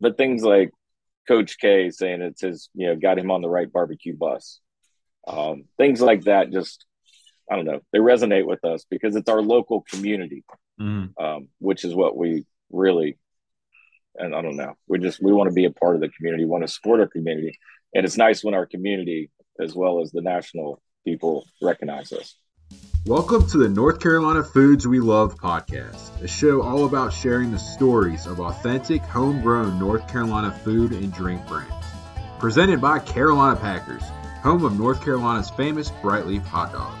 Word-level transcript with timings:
but 0.00 0.16
things 0.16 0.42
like 0.42 0.70
Coach 1.28 1.58
K 1.58 1.90
saying 1.90 2.22
it's 2.22 2.42
his, 2.42 2.70
you 2.74 2.86
know, 2.86 2.96
got 2.96 3.18
him 3.18 3.30
on 3.30 3.42
the 3.42 3.48
right 3.48 3.70
barbecue 3.70 4.16
bus. 4.16 4.60
Um, 5.26 5.64
things 5.76 6.00
like 6.00 6.24
that 6.24 6.52
just, 6.52 6.84
I 7.50 7.56
don't 7.56 7.64
know, 7.64 7.80
they 7.92 7.98
resonate 7.98 8.46
with 8.46 8.64
us 8.64 8.84
because 8.88 9.16
it's 9.16 9.28
our 9.28 9.42
local 9.42 9.82
community, 9.90 10.44
mm-hmm. 10.80 11.22
um, 11.22 11.48
which 11.58 11.84
is 11.84 11.94
what 11.94 12.16
we 12.16 12.46
really, 12.70 13.18
and 14.16 14.34
I 14.34 14.42
don't 14.42 14.56
know, 14.56 14.74
we 14.88 14.98
just, 14.98 15.22
we 15.22 15.32
want 15.32 15.48
to 15.48 15.54
be 15.54 15.64
a 15.64 15.70
part 15.70 15.96
of 15.96 16.00
the 16.00 16.08
community, 16.08 16.44
want 16.44 16.62
to 16.64 16.72
support 16.72 17.00
our 17.00 17.08
community. 17.08 17.58
And 17.94 18.04
it's 18.04 18.16
nice 18.16 18.44
when 18.44 18.54
our 18.54 18.66
community, 18.66 19.30
as 19.60 19.74
well 19.74 20.00
as 20.00 20.12
the 20.12 20.22
national 20.22 20.80
people, 21.04 21.46
recognize 21.60 22.12
us. 22.12 22.36
Welcome 23.06 23.46
to 23.50 23.58
the 23.58 23.68
North 23.68 24.00
Carolina 24.00 24.42
Foods 24.42 24.88
We 24.88 24.98
Love 24.98 25.36
podcast, 25.36 26.20
a 26.22 26.26
show 26.26 26.60
all 26.60 26.86
about 26.86 27.12
sharing 27.12 27.52
the 27.52 27.58
stories 27.58 28.26
of 28.26 28.40
authentic, 28.40 29.00
homegrown 29.02 29.78
North 29.78 30.08
Carolina 30.08 30.50
food 30.50 30.90
and 30.90 31.12
drink 31.12 31.46
brands. 31.46 31.72
Presented 32.40 32.80
by 32.80 32.98
Carolina 32.98 33.54
Packers, 33.54 34.02
home 34.42 34.64
of 34.64 34.76
North 34.76 35.04
Carolina's 35.04 35.50
famous 35.50 35.92
bright 36.02 36.26
leaf 36.26 36.42
hot 36.42 36.72
dog. 36.72 36.92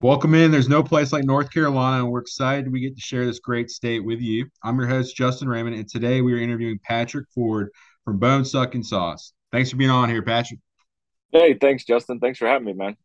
Welcome 0.00 0.32
in. 0.34 0.50
There's 0.50 0.70
no 0.70 0.82
place 0.82 1.12
like 1.12 1.24
North 1.24 1.52
Carolina, 1.52 2.02
and 2.02 2.10
we're 2.10 2.20
excited 2.20 2.72
we 2.72 2.80
get 2.80 2.96
to 2.96 3.02
share 3.02 3.26
this 3.26 3.40
great 3.40 3.68
state 3.68 4.02
with 4.02 4.20
you. 4.22 4.46
I'm 4.64 4.78
your 4.78 4.88
host, 4.88 5.14
Justin 5.14 5.46
Raymond, 5.46 5.76
and 5.76 5.86
today 5.86 6.22
we 6.22 6.32
are 6.32 6.38
interviewing 6.38 6.80
Patrick 6.82 7.26
Ford 7.34 7.68
from 8.06 8.18
Bone 8.18 8.46
Sucking 8.46 8.84
Sauce. 8.84 9.34
Thanks 9.52 9.68
for 9.68 9.76
being 9.76 9.90
on 9.90 10.08
here, 10.08 10.22
Patrick. 10.22 10.60
Hey, 11.32 11.54
thanks, 11.54 11.84
Justin. 11.84 12.18
Thanks 12.18 12.38
for 12.38 12.48
having 12.48 12.66
me, 12.66 12.72
man. 12.72 12.96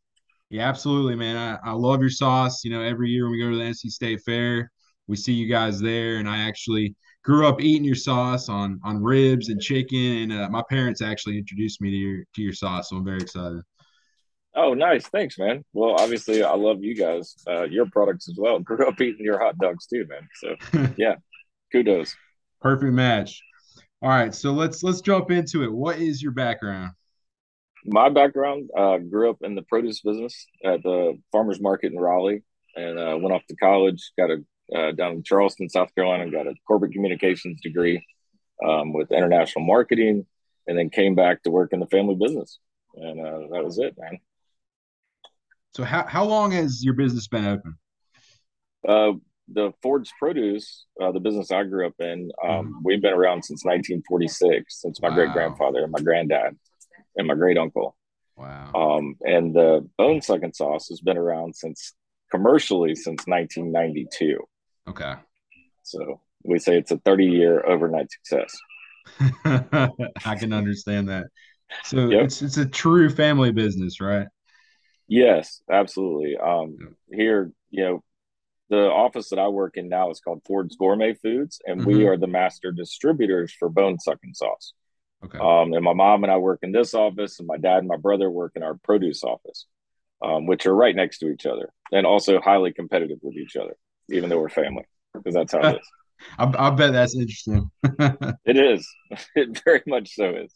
Yeah, 0.50 0.68
absolutely, 0.68 1.16
man. 1.16 1.38
I, 1.38 1.70
I 1.70 1.74
love 1.74 2.02
your 2.02 2.10
sauce. 2.10 2.64
You 2.64 2.72
know, 2.72 2.82
every 2.82 3.10
year 3.10 3.24
when 3.24 3.32
we 3.32 3.40
go 3.40 3.50
to 3.50 3.58
the 3.58 3.64
NC 3.64 3.90
State 3.92 4.22
Fair, 4.26 4.72
we 5.08 5.16
see 5.16 5.34
you 5.34 5.48
guys 5.48 5.80
there, 5.80 6.18
and 6.18 6.30
I 6.30 6.40
actually 6.40 6.96
grew 7.24 7.48
up 7.48 7.62
eating 7.62 7.84
your 7.84 7.96
sauce 7.96 8.50
on 8.50 8.80
on 8.84 9.02
ribs 9.02 9.50
and 9.50 9.62
chicken. 9.62 10.32
And 10.32 10.34
uh, 10.34 10.50
my 10.50 10.64
parents 10.70 11.02
actually 11.02 11.38
introduced 11.38 11.82
me 11.82 11.92
to 11.92 11.98
your 11.98 12.24
to 12.36 12.42
your 12.42 12.54
sauce, 12.54 12.90
so 12.90 12.98
I'm 12.98 13.06
very 13.06 13.22
excited. 13.22 13.62
Oh, 14.56 14.74
nice. 14.74 15.06
Thanks, 15.08 15.38
man. 15.38 15.66
Well, 15.74 15.96
obviously, 16.00 16.42
I 16.42 16.56
love 16.56 16.82
you 16.82 16.96
guys, 16.96 17.36
uh, 17.46 17.64
your 17.64 17.88
products 17.88 18.30
as 18.30 18.38
well. 18.38 18.60
Grew 18.64 18.88
up 18.88 19.02
eating 19.02 19.26
your 19.26 19.38
hot 19.38 19.58
dogs 19.58 19.86
too, 19.86 20.08
man. 20.08 20.28
So, 20.36 20.94
yeah, 20.98 21.16
kudos. 21.72 22.16
Perfect 22.62 22.94
match. 22.94 23.42
All 24.02 24.10
right, 24.10 24.34
so 24.34 24.52
let's 24.52 24.84
let's 24.84 25.02
jump 25.02 25.32
into 25.32 25.64
it. 25.64 25.72
What 25.72 26.00
is 26.00 26.22
your 26.22 26.32
background? 26.32 26.92
My 27.86 28.10
background 28.10 28.70
uh, 28.78 28.98
grew 28.98 29.30
up 29.30 29.38
in 29.42 29.56
the 29.56 29.62
produce 29.62 30.02
business 30.02 30.48
at 30.64 30.82
the 30.84 31.18
farmers 31.32 31.62
market 31.62 31.92
in 31.92 32.00
Raleigh, 32.00 32.44
and 32.76 33.00
uh, 33.00 33.18
went 33.18 33.34
off 33.34 33.46
to 33.48 33.56
college. 33.56 34.12
Got 34.18 34.32
a 34.32 34.38
uh, 34.76 34.92
down 34.92 35.14
in 35.14 35.24
Charleston, 35.24 35.70
South 35.70 35.94
Carolina. 35.94 36.30
Got 36.30 36.48
a 36.48 36.56
corporate 36.68 36.94
communications 36.94 37.62
degree 37.62 38.06
um, 38.68 38.94
with 38.94 39.12
international 39.12 39.66
marketing, 39.66 40.26
and 40.68 40.78
then 40.78 40.90
came 40.90 41.16
back 41.16 41.44
to 41.44 41.52
work 41.52 41.74
in 41.74 41.80
the 41.80 41.88
family 41.88 42.16
business, 42.16 42.60
and 42.96 43.20
uh, 43.20 43.48
that 43.52 43.64
was 43.64 43.78
it, 43.78 43.96
man. 43.98 44.20
So 45.76 45.84
how 45.84 46.06
how 46.08 46.26
long 46.26 46.52
has 46.52 46.84
your 46.84 46.96
business 46.96 47.28
been 47.28 47.46
open? 47.46 47.78
Uh, 48.88 49.14
the 49.48 49.74
Ford's 49.84 50.12
Produce, 50.18 50.86
uh, 51.00 51.12
the 51.12 51.20
business 51.20 51.52
I 51.52 51.64
grew 51.64 51.86
up 51.86 51.94
in, 52.00 52.32
um, 52.44 52.50
mm-hmm. 52.50 52.72
we've 52.84 53.02
been 53.02 53.14
around 53.14 53.44
since 53.44 53.64
1946, 53.64 54.82
since 54.82 55.02
my 55.02 55.10
wow. 55.10 55.16
great 55.16 55.34
grandfather 55.34 55.84
and 55.84 55.92
my 55.92 56.00
granddad 56.00 56.58
and 57.16 57.28
my 57.28 57.36
great 57.36 57.58
uncle. 57.58 57.96
Wow. 58.36 58.72
Um, 58.74 59.16
and 59.22 59.56
the 59.56 59.88
bone 59.98 60.22
sucking 60.22 60.54
sauce 60.54 60.90
has 60.90 61.00
been 61.00 61.18
around 61.18 61.56
since 61.56 61.94
commercially 62.32 62.96
since 62.96 63.26
1992. 63.28 64.40
Okay. 64.90 65.14
So 65.84 66.22
we 66.44 66.60
say 66.60 66.78
it's 66.78 66.92
a 66.92 66.98
30 66.98 67.26
year 67.26 67.66
overnight 67.66 68.10
success. 68.12 68.58
I 70.26 70.36
can 70.36 70.54
understand 70.54 71.10
that. 71.10 71.28
So 71.84 72.10
yep. 72.10 72.26
it's 72.26 72.42
it's 72.42 72.58
a 72.58 72.66
true 72.66 73.10
family 73.10 73.52
business, 73.52 74.00
right? 74.02 74.28
Yes, 75.08 75.62
absolutely. 75.70 76.38
Um, 76.38 76.78
yep. 76.80 76.90
here, 77.12 77.52
you 77.70 77.84
know, 77.84 78.04
the 78.70 78.90
office 78.90 79.30
that 79.30 79.40
I 79.40 79.48
work 79.48 79.78
in 79.78 79.90
now 79.90 80.10
is 80.10 80.20
called 80.20 80.42
Ford's 80.46 80.76
Gourmet 80.76 81.14
Foods, 81.14 81.60
and 81.66 81.82
mm-hmm. 81.82 81.90
we 81.90 82.08
are 82.08 82.18
the 82.18 82.28
master 82.28 82.72
distributors 82.72 83.54
for 83.54 83.70
bone 83.70 84.00
sucking 84.00 84.34
sauce. 84.34 84.74
Okay. 85.26 85.40
Um, 85.40 85.74
and 85.74 85.84
my 85.84 85.94
mom 85.94 86.24
and 86.24 86.32
I 86.32 86.38
work 86.38 86.60
in 86.62 86.72
this 86.72 86.94
office, 86.94 87.40
and 87.40 87.48
my 87.48 87.58
dad 87.58 87.80
and 87.80 87.88
my 87.88 87.98
brother 87.98 88.30
work 88.30 88.54
in 88.56 88.64
our 88.64 88.76
produce 88.76 89.24
office, 89.24 89.66
um, 90.24 90.46
which 90.46 90.66
are 90.66 90.76
right 90.76 90.96
next 90.96 91.20
to 91.20 91.30
each 91.30 91.46
other, 91.46 91.74
and 91.92 92.06
also 92.06 92.40
highly 92.40 92.72
competitive 92.72 93.18
with 93.22 93.36
each 93.36 93.56
other, 93.56 93.76
even 94.10 94.30
though 94.30 94.40
we're 94.40 94.50
family, 94.50 94.86
because 95.14 95.34
that's 95.34 95.54
how 95.54 95.60
it 95.60 95.80
is. 95.82 95.88
I, 96.38 96.68
I 96.68 96.70
bet 96.70 96.94
that's 96.94 97.16
interesting. 97.16 97.70
it 97.84 98.58
is. 98.58 98.88
It 99.36 99.62
very 99.64 99.84
much 99.86 100.14
so 100.14 100.30
is. 100.30 100.54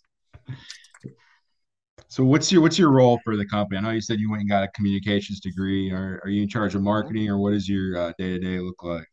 So 2.08 2.24
what's 2.24 2.52
your 2.52 2.62
what's 2.62 2.80
your 2.80 2.92
role 2.92 3.20
for 3.24 3.36
the 3.38 3.46
company? 3.46 3.78
I 3.78 3.82
know 3.82 3.92
you 3.92 4.02
said 4.02 4.20
you 4.20 4.32
went 4.32 4.42
and 4.42 4.50
got 4.50 4.64
a 4.64 4.68
communications 4.70 5.40
degree. 5.40 5.92
Are 5.92 6.22
are 6.24 6.30
you 6.30 6.42
in 6.44 6.50
charge 6.50 6.76
of 6.76 6.82
marketing, 6.82 7.30
or 7.30 7.38
what 7.38 7.52
does 7.52 7.68
your 7.68 8.14
day 8.18 8.30
to 8.30 8.40
day 8.40 8.60
look 8.60 8.82
like? 8.84 9.06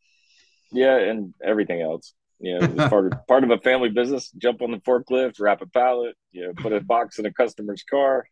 Yeah, 0.72 0.96
and 0.96 1.34
everything 1.44 1.82
else. 1.82 2.14
You 2.38 2.58
know, 2.58 2.88
part 2.88 3.12
of 3.12 3.26
part 3.26 3.44
of 3.44 3.50
a 3.50 3.58
family 3.58 3.88
business. 3.88 4.30
Jump 4.32 4.62
on 4.62 4.70
the 4.70 4.78
forklift, 4.78 5.40
wrap 5.40 5.62
a 5.62 5.66
pallet, 5.66 6.16
you 6.32 6.46
know, 6.46 6.52
put 6.54 6.72
a 6.72 6.80
box 6.80 7.18
in 7.18 7.26
a 7.26 7.32
customer's 7.32 7.84
car, 7.88 8.26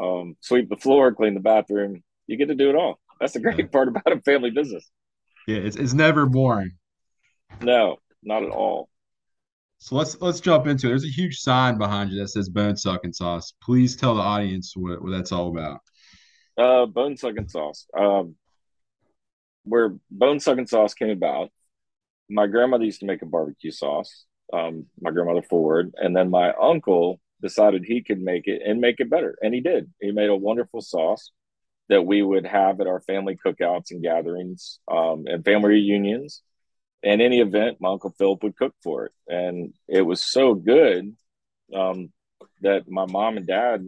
um, 0.00 0.36
sweep 0.40 0.68
the 0.68 0.76
floor, 0.76 1.12
clean 1.12 1.34
the 1.34 1.40
bathroom. 1.40 2.02
You 2.26 2.36
get 2.36 2.48
to 2.48 2.54
do 2.54 2.70
it 2.70 2.76
all. 2.76 2.98
That's 3.20 3.34
the 3.34 3.40
great 3.40 3.70
part 3.72 3.88
about 3.88 4.12
a 4.12 4.20
family 4.20 4.50
business. 4.50 4.88
Yeah, 5.46 5.58
it's 5.58 5.76
it's 5.76 5.92
never 5.92 6.26
boring. 6.26 6.72
No, 7.60 7.96
not 8.22 8.42
at 8.42 8.50
all. 8.50 8.88
So 9.78 9.96
let's 9.96 10.20
let's 10.20 10.40
jump 10.40 10.66
into 10.66 10.86
it. 10.86 10.90
There's 10.90 11.04
a 11.04 11.08
huge 11.08 11.38
sign 11.38 11.78
behind 11.78 12.10
you 12.10 12.20
that 12.20 12.28
says 12.28 12.48
bone 12.48 12.76
sucking 12.76 13.14
sauce. 13.14 13.54
Please 13.62 13.96
tell 13.96 14.14
the 14.14 14.20
audience 14.20 14.74
what, 14.76 15.02
what 15.02 15.10
that's 15.10 15.32
all 15.32 15.48
about. 15.48 15.80
Uh, 16.58 16.86
bone 16.86 17.16
sucking 17.16 17.48
sauce. 17.48 17.86
Um, 17.98 18.36
where 19.64 19.94
bone 20.10 20.40
sucking 20.40 20.66
sauce 20.66 20.94
came 20.94 21.10
about 21.10 21.50
my 22.30 22.46
grandmother 22.46 22.84
used 22.84 23.00
to 23.00 23.06
make 23.06 23.22
a 23.22 23.26
barbecue 23.26 23.70
sauce, 23.70 24.24
um, 24.52 24.86
my 25.00 25.10
grandmother 25.10 25.42
Ford, 25.42 25.92
and 25.96 26.16
then 26.16 26.30
my 26.30 26.52
uncle 26.52 27.20
decided 27.42 27.84
he 27.84 28.02
could 28.02 28.20
make 28.20 28.46
it 28.46 28.62
and 28.64 28.80
make 28.80 29.00
it 29.00 29.10
better, 29.10 29.36
and 29.42 29.54
he 29.54 29.60
did. 29.60 29.90
He 30.00 30.12
made 30.12 30.30
a 30.30 30.36
wonderful 30.36 30.80
sauce 30.80 31.30
that 31.88 32.06
we 32.06 32.22
would 32.22 32.46
have 32.46 32.80
at 32.80 32.86
our 32.86 33.00
family 33.00 33.36
cookouts 33.44 33.90
and 33.90 34.02
gatherings 34.02 34.78
um, 34.90 35.24
and 35.26 35.44
family 35.44 35.70
reunions. 35.70 36.42
And 37.02 37.20
any 37.20 37.40
event, 37.40 37.78
my 37.80 37.90
uncle 37.90 38.14
Philip 38.16 38.42
would 38.42 38.56
cook 38.56 38.74
for 38.82 39.06
it, 39.06 39.12
and 39.26 39.72
it 39.88 40.02
was 40.02 40.22
so 40.22 40.54
good 40.54 41.16
um, 41.74 42.12
that 42.60 42.90
my 42.90 43.06
mom 43.06 43.38
and 43.38 43.46
dad 43.46 43.86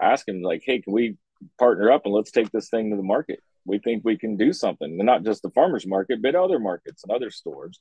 asked 0.00 0.28
him 0.28 0.42
like, 0.42 0.62
"Hey, 0.64 0.80
can 0.80 0.92
we 0.92 1.16
partner 1.58 1.90
up 1.90 2.02
and 2.04 2.14
let's 2.14 2.30
take 2.30 2.50
this 2.50 2.68
thing 2.68 2.90
to 2.90 2.96
the 2.96 3.02
market?" 3.02 3.40
We 3.64 3.78
think 3.78 4.04
we 4.04 4.18
can 4.18 4.36
do 4.36 4.52
something, 4.52 4.88
and 4.88 5.06
not 5.06 5.24
just 5.24 5.42
the 5.42 5.50
farmers 5.50 5.86
market, 5.86 6.22
but 6.22 6.34
other 6.34 6.58
markets 6.58 7.02
and 7.02 7.12
other 7.12 7.30
stores. 7.30 7.80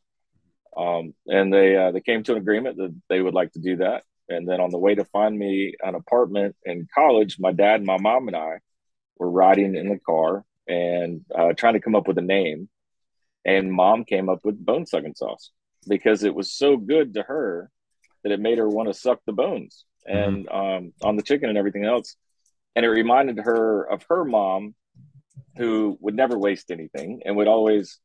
Um, 0.76 1.14
and 1.28 1.54
they 1.54 1.76
uh, 1.76 1.92
they 1.92 2.02
came 2.02 2.24
to 2.24 2.34
an 2.34 2.38
agreement 2.40 2.78
that 2.78 2.96
they 3.10 3.22
would 3.22 3.34
like 3.34 3.52
to 3.54 3.60
do 3.60 3.78
that. 3.78 4.04
And 4.30 4.48
then 4.48 4.62
on 4.62 4.72
the 4.72 4.78
way 4.78 4.96
to 4.96 5.06
find 5.06 5.38
me 5.38 5.76
an 5.82 5.96
apartment 5.96 6.56
in 6.64 6.88
college, 6.94 7.38
my 7.40 7.52
dad, 7.52 7.84
my 7.84 7.98
mom, 7.98 8.28
and 8.28 8.38
I 8.38 8.60
were 9.18 9.30
riding 9.30 9.76
in 9.76 9.90
the 9.90 10.00
car 10.00 10.46
and 10.68 11.22
uh, 11.38 11.54
trying 11.54 11.74
to 11.74 11.82
come 11.82 11.96
up 11.96 12.08
with 12.08 12.18
a 12.18 12.22
name. 12.22 12.70
And 13.46 13.72
mom 13.72 14.06
came 14.06 14.30
up 14.30 14.40
with 14.46 14.66
bone 14.66 14.86
sucking 14.86 15.16
sauce 15.16 15.52
because 15.88 16.24
it 16.24 16.34
was 16.34 16.54
so 16.54 16.78
good 16.78 17.16
to 17.16 17.24
her 17.24 17.70
that 18.24 18.32
it 18.32 18.40
made 18.40 18.58
her 18.58 18.70
want 18.70 18.88
to 18.88 18.94
suck 18.94 19.20
the 19.26 19.34
bones 19.34 19.84
and 20.06 20.48
mm-hmm. 20.48 20.56
um, 20.56 20.94
on 21.02 21.18
the 21.18 21.24
chicken 21.24 21.50
and 21.50 21.58
everything 21.58 21.84
else. 21.84 22.16
And 22.76 22.86
it 22.86 22.90
reminded 22.90 23.38
her 23.40 23.84
of 23.84 24.06
her 24.10 24.24
mom 24.24 24.76
who 25.58 25.98
would 26.02 26.16
never 26.16 26.38
waste 26.38 26.72
anything 26.72 27.22
and 27.26 27.36
would 27.36 27.48
always, 27.48 28.00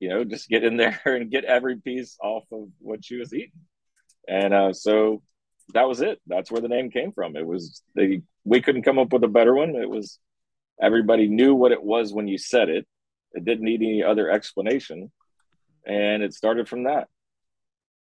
you 0.00 0.08
know, 0.08 0.24
just 0.24 0.48
get 0.48 0.64
in 0.64 0.76
there 0.78 1.00
and 1.04 1.30
get 1.30 1.44
every 1.44 1.76
piece 1.76 2.16
off 2.22 2.44
of 2.52 2.68
what 2.78 3.04
she 3.04 3.16
was 3.16 3.32
eating. 3.32 3.52
And 4.28 4.54
uh, 4.54 4.72
so 4.72 5.22
that 5.74 5.88
was 5.88 6.00
it. 6.00 6.20
That's 6.26 6.50
where 6.50 6.60
the 6.60 6.68
name 6.68 6.90
came 6.90 7.12
from. 7.12 7.36
It 7.36 7.46
was 7.46 7.82
the 7.94 8.22
we 8.44 8.60
couldn't 8.60 8.82
come 8.82 8.98
up 8.98 9.12
with 9.12 9.24
a 9.24 9.28
better 9.28 9.54
one. 9.54 9.74
It 9.76 9.88
was 9.88 10.18
everybody 10.80 11.28
knew 11.28 11.54
what 11.54 11.72
it 11.72 11.82
was 11.82 12.12
when 12.12 12.28
you 12.28 12.38
said 12.38 12.68
it. 12.68 12.86
It 13.32 13.44
didn't 13.44 13.64
need 13.64 13.80
any 13.80 14.02
other 14.02 14.30
explanation, 14.30 15.10
and 15.86 16.22
it 16.22 16.34
started 16.34 16.68
from 16.68 16.84
that. 16.84 17.08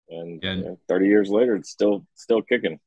And 0.09 0.43
yeah. 0.43 0.55
you 0.55 0.65
know, 0.65 0.79
thirty 0.89 1.07
years 1.07 1.29
later, 1.31 1.57
it's 1.57 1.71
still 1.71 2.07
still 2.15 2.43
kicking. 2.43 2.81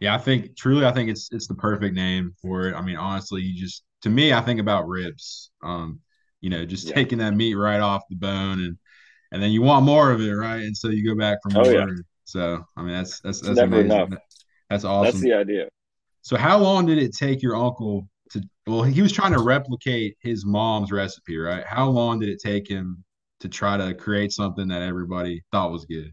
Yeah, 0.00 0.14
I 0.14 0.18
think 0.18 0.56
truly, 0.56 0.86
I 0.86 0.92
think 0.92 1.10
it's 1.10 1.28
it's 1.30 1.46
the 1.46 1.54
perfect 1.54 1.94
name 1.94 2.34
for 2.40 2.68
it. 2.68 2.74
I 2.74 2.82
mean, 2.82 2.96
honestly, 2.96 3.42
you 3.42 3.54
just 3.54 3.84
to 4.04 4.10
me, 4.10 4.34
I 4.34 4.42
think 4.42 4.60
about 4.60 4.86
ribs. 4.86 5.50
Um, 5.62 6.00
you 6.42 6.50
know, 6.50 6.66
just 6.66 6.88
yeah. 6.88 6.94
taking 6.94 7.18
that 7.18 7.34
meat 7.34 7.54
right 7.54 7.80
off 7.80 8.02
the 8.10 8.16
bone 8.16 8.60
and 8.60 8.78
and 9.32 9.42
then 9.42 9.50
you 9.50 9.62
want 9.62 9.84
more 9.84 10.12
of 10.12 10.20
it, 10.20 10.30
right? 10.30 10.62
And 10.62 10.76
so 10.76 10.90
you 10.90 11.04
go 11.04 11.18
back 11.18 11.38
for 11.42 11.48
more. 11.50 11.66
Oh, 11.66 11.70
yeah. 11.70 11.86
So 12.24 12.64
I 12.76 12.82
mean 12.82 12.92
that's 12.92 13.20
that's 13.20 13.40
that's 13.40 13.56
Never 13.56 13.80
amazing. 13.80 13.90
Enough. 13.90 14.20
That's 14.68 14.84
awesome. 14.84 15.04
That's 15.04 15.20
the 15.20 15.32
idea. 15.32 15.68
So 16.20 16.36
how 16.36 16.58
long 16.58 16.84
did 16.84 16.98
it 16.98 17.16
take 17.16 17.42
your 17.42 17.56
uncle 17.56 18.06
to 18.30 18.42
well, 18.66 18.82
he 18.82 19.00
was 19.00 19.10
trying 19.10 19.32
to 19.32 19.42
replicate 19.42 20.18
his 20.20 20.44
mom's 20.44 20.92
recipe, 20.92 21.38
right? 21.38 21.64
How 21.66 21.88
long 21.88 22.20
did 22.20 22.28
it 22.28 22.40
take 22.40 22.68
him 22.68 23.02
to 23.40 23.48
try 23.48 23.78
to 23.78 23.94
create 23.94 24.32
something 24.32 24.68
that 24.68 24.82
everybody 24.82 25.42
thought 25.50 25.72
was 25.72 25.86
good? 25.86 26.12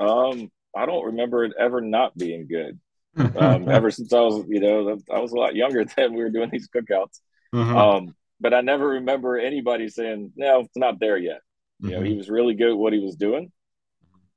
Um, 0.00 0.50
I 0.76 0.84
don't 0.86 1.06
remember 1.06 1.44
it 1.44 1.52
ever 1.58 1.80
not 1.80 2.16
being 2.18 2.48
good. 2.48 2.78
Um, 3.16 3.68
ever 3.68 3.90
since 3.90 4.12
I 4.12 4.20
was, 4.20 4.44
you 4.48 4.60
know, 4.60 4.98
I 5.12 5.18
was 5.18 5.32
a 5.32 5.36
lot 5.36 5.54
younger 5.54 5.84
then 5.96 6.14
we 6.14 6.22
were 6.22 6.30
doing 6.30 6.50
these 6.50 6.68
cookouts. 6.68 7.20
Uh-huh. 7.52 7.96
Um, 7.96 8.14
but 8.40 8.54
I 8.54 8.60
never 8.60 8.88
remember 8.88 9.38
anybody 9.38 9.88
saying, 9.88 10.32
"No, 10.36 10.60
it's 10.60 10.76
not 10.76 11.00
there 11.00 11.18
yet." 11.18 11.40
You 11.80 11.90
mm-hmm. 11.90 11.96
know, 11.96 12.02
he 12.02 12.10
mm-hmm. 12.10 12.18
was 12.18 12.30
really 12.30 12.54
good 12.54 12.70
at 12.70 12.78
what 12.78 12.92
he 12.92 13.00
was 13.00 13.16
doing, 13.16 13.52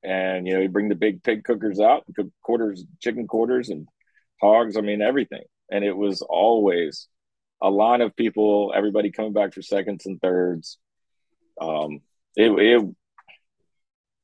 and 0.04 0.48
you 0.48 0.54
know, 0.54 0.62
he'd 0.62 0.74
bring 0.74 0.90
the 0.90 0.96
big 0.96 1.24
pig 1.24 1.44
cookers 1.44 1.80
out, 1.80 2.04
cook 2.16 2.28
quarters, 2.42 2.84
chicken 3.02 3.28
quarters, 3.28 3.70
and 3.70 3.88
hogs. 4.42 4.76
I 4.76 4.82
mean, 4.82 5.02
everything, 5.02 5.44
and 5.72 5.84
it 5.84 5.96
was 5.96 6.22
always 6.22 7.08
a 7.62 7.70
line 7.70 8.02
of 8.02 8.16
people, 8.16 8.74
everybody 8.76 9.12
coming 9.12 9.34
back 9.34 9.54
for 9.54 9.62
seconds 9.62 10.06
and 10.06 10.20
thirds. 10.22 10.78
Um, 11.62 12.02
it 12.36 12.52
it 12.52 12.96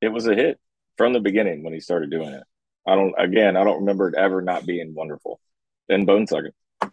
it 0.01 0.09
was 0.09 0.27
a 0.27 0.35
hit 0.35 0.59
from 0.97 1.13
the 1.13 1.19
beginning 1.19 1.63
when 1.63 1.73
he 1.73 1.79
started 1.79 2.11
doing 2.11 2.29
it. 2.33 2.43
I 2.87 2.95
don't 2.95 3.13
again, 3.17 3.57
I 3.57 3.63
don't 3.63 3.79
remember 3.79 4.09
it 4.09 4.15
ever 4.15 4.41
not 4.41 4.65
being 4.65 4.93
wonderful. 4.93 5.39
Then 5.87 6.05
bone 6.05 6.27
sucking. 6.27 6.51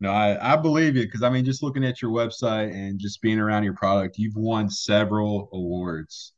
no, 0.00 0.10
I, 0.10 0.54
I 0.54 0.56
believe 0.56 0.96
it 0.96 1.06
because 1.06 1.22
I 1.22 1.30
mean, 1.30 1.44
just 1.44 1.62
looking 1.62 1.84
at 1.84 2.02
your 2.02 2.10
website 2.10 2.72
and 2.72 2.98
just 2.98 3.22
being 3.22 3.38
around 3.38 3.64
your 3.64 3.74
product, 3.74 4.18
you've 4.18 4.36
won 4.36 4.70
several 4.70 5.48
awards. 5.52 6.32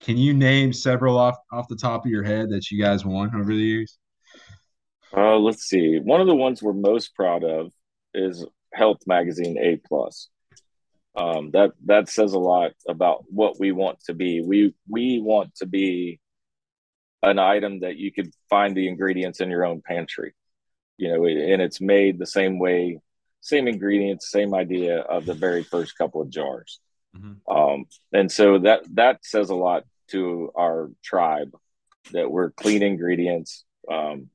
Can 0.00 0.16
you 0.16 0.34
name 0.34 0.72
several 0.72 1.18
off 1.18 1.36
off 1.52 1.68
the 1.68 1.76
top 1.76 2.04
of 2.04 2.10
your 2.10 2.24
head 2.24 2.50
that 2.50 2.70
you 2.70 2.82
guys 2.82 3.04
won 3.04 3.34
over 3.34 3.52
the 3.52 3.60
years? 3.60 3.98
Uh, 5.14 5.36
let's 5.36 5.64
see. 5.64 5.98
One 5.98 6.20
of 6.20 6.26
the 6.26 6.34
ones 6.34 6.62
we're 6.62 6.72
most 6.72 7.14
proud 7.14 7.44
of 7.44 7.70
is 8.14 8.44
Health 8.72 8.98
Magazine 9.06 9.58
A 9.58 9.76
plus. 9.86 10.28
Um, 11.14 11.50
that 11.52 11.72
that 11.84 12.08
says 12.08 12.32
a 12.32 12.38
lot 12.38 12.72
about 12.88 13.24
what 13.28 13.60
we 13.60 13.70
want 13.72 14.00
to 14.04 14.14
be. 14.14 14.40
We 14.40 14.74
we 14.88 15.20
want 15.20 15.54
to 15.56 15.66
be 15.66 16.20
an 17.22 17.38
item 17.38 17.80
that 17.80 17.96
you 17.96 18.12
could 18.12 18.32
find 18.50 18.76
the 18.76 18.88
ingredients 18.88 19.40
in 19.40 19.50
your 19.50 19.64
own 19.64 19.80
pantry, 19.80 20.34
you 20.96 21.08
know, 21.08 21.24
and 21.24 21.62
it's 21.62 21.80
made 21.80 22.18
the 22.18 22.26
same 22.26 22.58
way, 22.58 22.98
same 23.40 23.68
ingredients, 23.68 24.30
same 24.30 24.54
idea 24.54 25.00
of 25.00 25.24
the 25.24 25.34
very 25.34 25.62
first 25.62 25.96
couple 25.96 26.20
of 26.20 26.30
jars. 26.30 26.80
Mm-hmm. 27.16 27.52
Um, 27.54 27.84
and 28.12 28.30
so 28.30 28.58
that 28.58 28.82
that 28.94 29.24
says 29.24 29.50
a 29.50 29.54
lot 29.54 29.84
to 30.08 30.50
our 30.56 30.90
tribe 31.02 31.52
that 32.12 32.30
we're 32.30 32.50
clean 32.50 32.82
ingredients. 32.82 33.64
Um, 33.90 34.28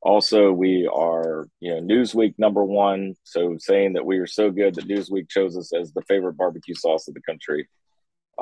also, 0.00 0.52
we 0.52 0.86
are, 0.86 1.48
you 1.60 1.74
know, 1.74 1.80
Newsweek 1.80 2.34
number 2.36 2.62
one. 2.62 3.14
So 3.24 3.56
saying 3.58 3.94
that 3.94 4.04
we 4.04 4.18
are 4.18 4.26
so 4.26 4.50
good 4.50 4.74
that 4.74 4.86
Newsweek 4.88 5.30
chose 5.30 5.56
us 5.56 5.72
as 5.72 5.92
the 5.92 6.02
favorite 6.02 6.36
barbecue 6.36 6.74
sauce 6.74 7.08
of 7.08 7.14
the 7.14 7.22
country. 7.22 7.68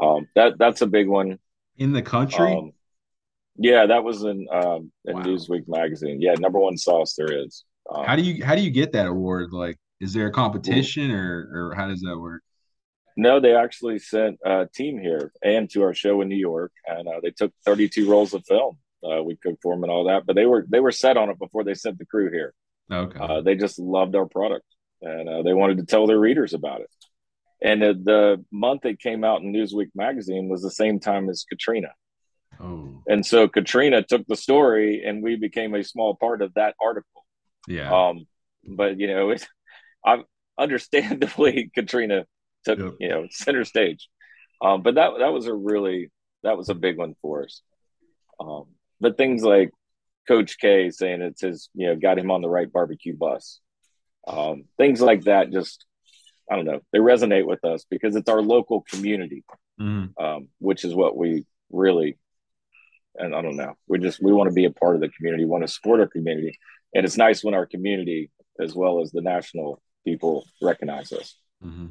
Um, 0.00 0.26
that 0.34 0.58
that's 0.58 0.82
a 0.82 0.86
big 0.86 1.08
one. 1.08 1.38
In 1.76 1.92
the 1.92 2.02
country? 2.02 2.72
Yeah, 3.56 3.86
that 3.86 4.02
was 4.02 4.22
in 4.24 4.46
um, 4.52 4.90
in 5.04 5.16
wow. 5.16 5.22
Newsweek 5.22 5.64
magazine. 5.68 6.20
Yeah, 6.20 6.34
number 6.38 6.58
one 6.58 6.76
sauce 6.76 7.14
there 7.16 7.44
is. 7.44 7.64
Um, 7.92 8.04
how 8.04 8.16
do 8.16 8.22
you 8.22 8.44
how 8.44 8.54
do 8.54 8.62
you 8.62 8.70
get 8.70 8.92
that 8.92 9.06
award? 9.06 9.52
Like, 9.52 9.76
is 10.00 10.12
there 10.12 10.26
a 10.26 10.32
competition 10.32 11.10
or 11.10 11.50
or 11.52 11.74
how 11.74 11.88
does 11.88 12.00
that 12.00 12.18
work? 12.18 12.42
No, 13.16 13.40
they 13.40 13.54
actually 13.54 13.98
sent 13.98 14.38
a 14.44 14.66
team 14.74 14.98
here 14.98 15.32
and 15.44 15.68
to 15.70 15.82
our 15.82 15.92
show 15.92 16.22
in 16.22 16.28
New 16.28 16.36
York, 16.36 16.72
and 16.86 17.06
uh, 17.06 17.20
they 17.22 17.30
took 17.30 17.52
32 17.66 18.08
rolls 18.08 18.32
of 18.32 18.42
film 18.46 18.78
uh, 19.04 19.22
we 19.22 19.36
cooked 19.36 19.62
for 19.62 19.74
them 19.74 19.82
and 19.82 19.92
all 19.92 20.04
that, 20.04 20.26
but 20.26 20.36
they 20.36 20.46
were 20.46 20.64
they 20.68 20.80
were 20.80 20.92
set 20.92 21.16
on 21.16 21.30
it 21.30 21.38
before 21.38 21.64
they 21.64 21.74
sent 21.74 21.98
the 21.98 22.06
crew 22.06 22.30
here. 22.30 22.54
Okay. 22.90 23.18
Uh, 23.18 23.40
they 23.40 23.54
just 23.54 23.78
loved 23.78 24.14
our 24.14 24.26
product 24.26 24.66
and 25.00 25.28
uh, 25.28 25.42
they 25.42 25.54
wanted 25.54 25.78
to 25.78 25.86
tell 25.86 26.06
their 26.06 26.18
readers 26.18 26.54
about 26.54 26.80
it. 26.80 26.90
And 27.62 27.80
the 27.80 28.44
month 28.50 28.84
it 28.84 29.00
came 29.00 29.24
out 29.24 29.42
in 29.42 29.52
Newsweek 29.52 29.90
magazine 29.94 30.48
was 30.48 30.62
the 30.62 30.70
same 30.70 30.98
time 30.98 31.28
as 31.28 31.44
Katrina. 31.48 31.88
Oh. 32.62 33.02
And 33.06 33.26
so 33.26 33.48
Katrina 33.48 34.02
took 34.02 34.26
the 34.26 34.36
story 34.36 35.02
and 35.04 35.22
we 35.22 35.36
became 35.36 35.74
a 35.74 35.82
small 35.82 36.14
part 36.14 36.42
of 36.42 36.54
that 36.54 36.74
article. 36.80 37.24
Yeah. 37.66 37.92
Um, 37.92 38.26
but 38.66 38.98
you 39.00 39.08
know, 39.08 39.30
it, 39.30 39.46
I 40.04 40.22
understandably 40.58 41.70
Katrina 41.74 42.26
took 42.64 42.78
yep. 42.78 42.92
you 43.00 43.08
know 43.08 43.26
center 43.30 43.64
stage. 43.64 44.08
Um, 44.60 44.82
but 44.82 44.94
that 44.94 45.10
that 45.18 45.32
was 45.32 45.46
a 45.46 45.54
really 45.54 46.10
that 46.44 46.56
was 46.56 46.68
a 46.68 46.74
big 46.74 46.98
one 46.98 47.14
for 47.20 47.44
us. 47.44 47.62
Um, 48.38 48.66
but 49.00 49.16
things 49.16 49.42
like 49.42 49.70
Coach 50.28 50.58
K 50.58 50.90
saying 50.90 51.22
it's 51.22 51.42
his, 51.42 51.68
you 51.74 51.88
know, 51.88 51.96
got 51.96 52.18
him 52.18 52.30
on 52.30 52.42
the 52.42 52.48
right 52.48 52.70
barbecue 52.70 53.16
bus. 53.16 53.60
Um, 54.26 54.64
things 54.76 55.00
like 55.00 55.24
that 55.24 55.50
just, 55.50 55.84
I 56.50 56.56
don't 56.56 56.64
know, 56.64 56.80
they 56.92 56.98
resonate 56.98 57.46
with 57.46 57.64
us 57.64 57.84
because 57.90 58.14
it's 58.14 58.28
our 58.28 58.40
local 58.40 58.82
community, 58.82 59.44
mm. 59.80 60.10
um, 60.20 60.48
which 60.58 60.84
is 60.84 60.94
what 60.94 61.16
we 61.16 61.44
really, 61.70 62.18
and 63.16 63.34
I 63.34 63.42
don't 63.42 63.56
know, 63.56 63.74
we 63.88 63.98
just, 63.98 64.22
we 64.22 64.32
want 64.32 64.48
to 64.48 64.54
be 64.54 64.64
a 64.64 64.70
part 64.70 64.94
of 64.94 65.00
the 65.00 65.08
community, 65.10 65.44
want 65.44 65.64
to 65.64 65.68
support 65.68 66.00
our 66.00 66.06
community. 66.06 66.58
And 66.94 67.04
it's 67.04 67.16
nice 67.16 67.42
when 67.42 67.54
our 67.54 67.66
community, 67.66 68.30
as 68.60 68.74
well 68.74 69.00
as 69.00 69.12
the 69.12 69.22
national 69.22 69.82
people, 70.06 70.46
recognize 70.60 71.12
us. 71.12 71.36
Mm-hmm. 71.64 71.86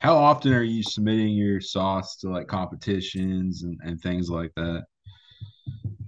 How 0.00 0.16
often 0.16 0.52
are 0.52 0.62
you 0.62 0.82
submitting 0.82 1.30
your 1.30 1.60
sauce 1.60 2.16
to 2.18 2.30
like 2.30 2.46
competitions 2.46 3.64
and, 3.64 3.78
and 3.82 4.00
things 4.00 4.30
like 4.30 4.52
that? 4.56 4.84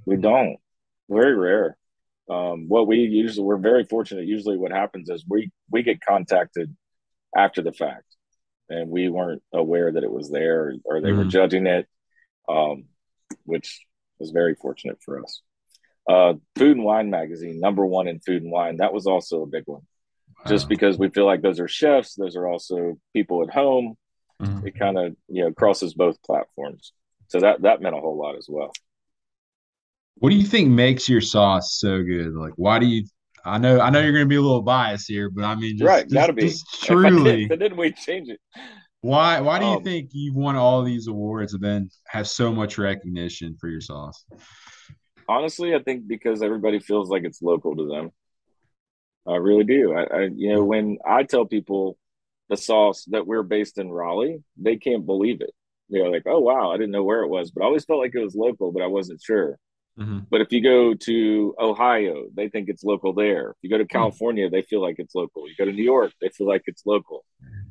We 0.07 0.17
don't. 0.17 0.59
Very 1.09 1.35
rare. 1.35 1.77
Um, 2.31 2.69
what 2.69 2.87
we 2.87 2.99
usually 2.99 3.45
we're 3.45 3.57
very 3.57 3.83
fortunate. 3.85 4.27
Usually, 4.27 4.57
what 4.57 4.71
happens 4.71 5.11
is 5.11 5.25
we 5.29 5.51
we 5.73 5.83
get 5.83 6.01
contacted 6.01 6.75
after 7.37 7.61
the 7.63 7.73
fact, 7.73 8.05
and 8.69 8.89
we 8.89 9.09
weren't 9.09 9.43
aware 9.53 9.91
that 9.91 10.05
it 10.05 10.11
was 10.11 10.31
there, 10.31 10.75
or, 10.85 11.01
they 11.01 11.09
mm-hmm. 11.09 11.19
were 11.19 11.25
judging 11.25 11.67
it, 11.67 11.89
um, 12.49 12.85
which 13.45 13.81
was 14.21 14.31
very 14.31 14.55
fortunate 14.55 14.99
for 15.03 15.23
us. 15.23 15.43
Uh, 16.09 16.35
food 16.57 16.77
and 16.77 16.85
Wine 16.85 17.11
magazine, 17.11 17.61
number 17.61 17.85
one 17.85 18.09
in 18.09 18.21
food 18.21 18.43
and 18.43 18.51
wine. 18.51 18.79
That 18.79 18.93
was 18.93 19.07
also 19.07 19.43
a 19.43 19.47
big 19.47 19.65
one, 19.67 19.83
wow. 20.39 20.51
just 20.51 20.69
because 20.69 20.99
we 20.99 21.09
feel 21.09 21.27
like 21.27 21.43
those 21.43 21.61
are 21.61 21.69
chefs. 21.69 22.15
Those 22.15 22.37
are 22.37 22.47
also 22.47 22.99
people 23.13 23.43
at 23.43 23.51
home. 23.51 23.97
Mm-hmm. 24.41 24.67
It 24.67 24.79
kind 24.79 24.99
of 24.99 25.17
you 25.29 25.45
know 25.45 25.53
crosses 25.53 25.95
both 25.95 26.23
platforms, 26.23 26.93
so 27.29 27.41
that 27.41 27.63
that 27.63 27.83
meant 27.83 27.95
a 27.95 28.01
whole 28.01 28.19
lot 28.19 28.37
as 28.37 28.47
well. 28.49 28.73
What 30.17 30.31
do 30.31 30.37
you 30.37 30.47
think 30.47 30.69
makes 30.69 31.09
your 31.09 31.21
sauce 31.21 31.79
so 31.79 32.03
good? 32.03 32.35
Like, 32.35 32.55
why 32.57 32.79
do 32.79 32.87
you? 32.87 33.05
I 33.45 33.57
know, 33.57 33.81
I 33.81 33.89
know 33.89 34.01
you're 34.01 34.13
going 34.13 34.25
to 34.25 34.29
be 34.29 34.37
a 34.37 34.41
little 34.41 34.61
biased 34.61 35.09
here, 35.09 35.31
but 35.31 35.45
I 35.45 35.55
mean, 35.55 35.79
just, 35.79 35.89
right, 35.89 36.11
gotta 36.11 36.35
be. 36.35 36.53
truly, 36.83 37.47
did, 37.47 37.59
then 37.61 37.77
we 37.77 37.93
change 37.93 38.29
it. 38.29 38.39
Why? 39.03 39.41
Why 39.41 39.59
do 39.59 39.65
you 39.65 39.73
um, 39.73 39.83
think 39.83 40.11
you've 40.13 40.35
won 40.35 40.57
all 40.57 40.83
these 40.83 41.07
awards 41.07 41.55
and 41.55 41.63
then 41.63 41.91
have 42.07 42.29
so 42.29 42.53
much 42.53 42.77
recognition 42.77 43.57
for 43.59 43.69
your 43.69 43.81
sauce? 43.81 44.25
Honestly, 45.29 45.75
I 45.75 45.79
think 45.79 46.07
because 46.07 46.43
everybody 46.43 46.81
feels 46.81 47.09
like 47.09 47.25
it's 47.25 47.41
local 47.41 47.77
to 47.77 47.87
them. 47.87 48.11
I 49.27 49.37
really 49.37 49.65
do. 49.65 49.95
I, 49.95 50.03
I 50.03 50.23
you 50.35 50.53
know, 50.53 50.65
when 50.65 50.99
I 51.07 51.23
tell 51.23 51.47
people 51.47 51.97
the 52.49 52.57
sauce 52.57 53.05
that 53.11 53.27
we're 53.27 53.43
based 53.43 53.79
in 53.79 53.91
Raleigh, 53.91 54.43
they 54.57 54.77
can't 54.77 55.07
believe 55.07 55.41
it. 55.41 55.53
They're 55.89 56.11
like, 56.11 56.25
"Oh 56.27 56.41
wow, 56.41 56.71
I 56.71 56.77
didn't 56.77 56.93
know 56.93 57.05
where 57.05 57.23
it 57.23 57.29
was," 57.29 57.51
but 57.51 57.63
I 57.63 57.67
always 57.67 57.85
felt 57.85 58.01
like 58.01 58.15
it 58.15 58.23
was 58.23 58.35
local, 58.35 58.71
but 58.73 58.83
I 58.83 58.87
wasn't 58.87 59.23
sure. 59.23 59.59
Mm-hmm. 59.99 60.21
But 60.31 60.41
if 60.41 60.53
you 60.53 60.63
go 60.63 60.95
to 60.95 61.55
Ohio, 61.59 62.27
they 62.35 62.49
think 62.49 62.69
it's 62.69 62.85
local 62.85 63.13
there. 63.13 63.51
If 63.51 63.57
you 63.63 63.71
go 63.71 63.79
to 63.79 63.85
hmm. 63.85 63.89
California, 63.89 64.49
they 64.49 64.63
feel 64.63 64.81
like 64.81 64.97
it's 64.99 65.15
local. 65.15 65.49
You 65.49 65.55
go 65.59 65.65
to 65.65 65.73
New 65.73 65.85
York, 65.85 66.13
they 66.21 66.29
feel 66.29 66.47
like 66.47 66.63
it's 66.67 66.87
local. 66.87 67.25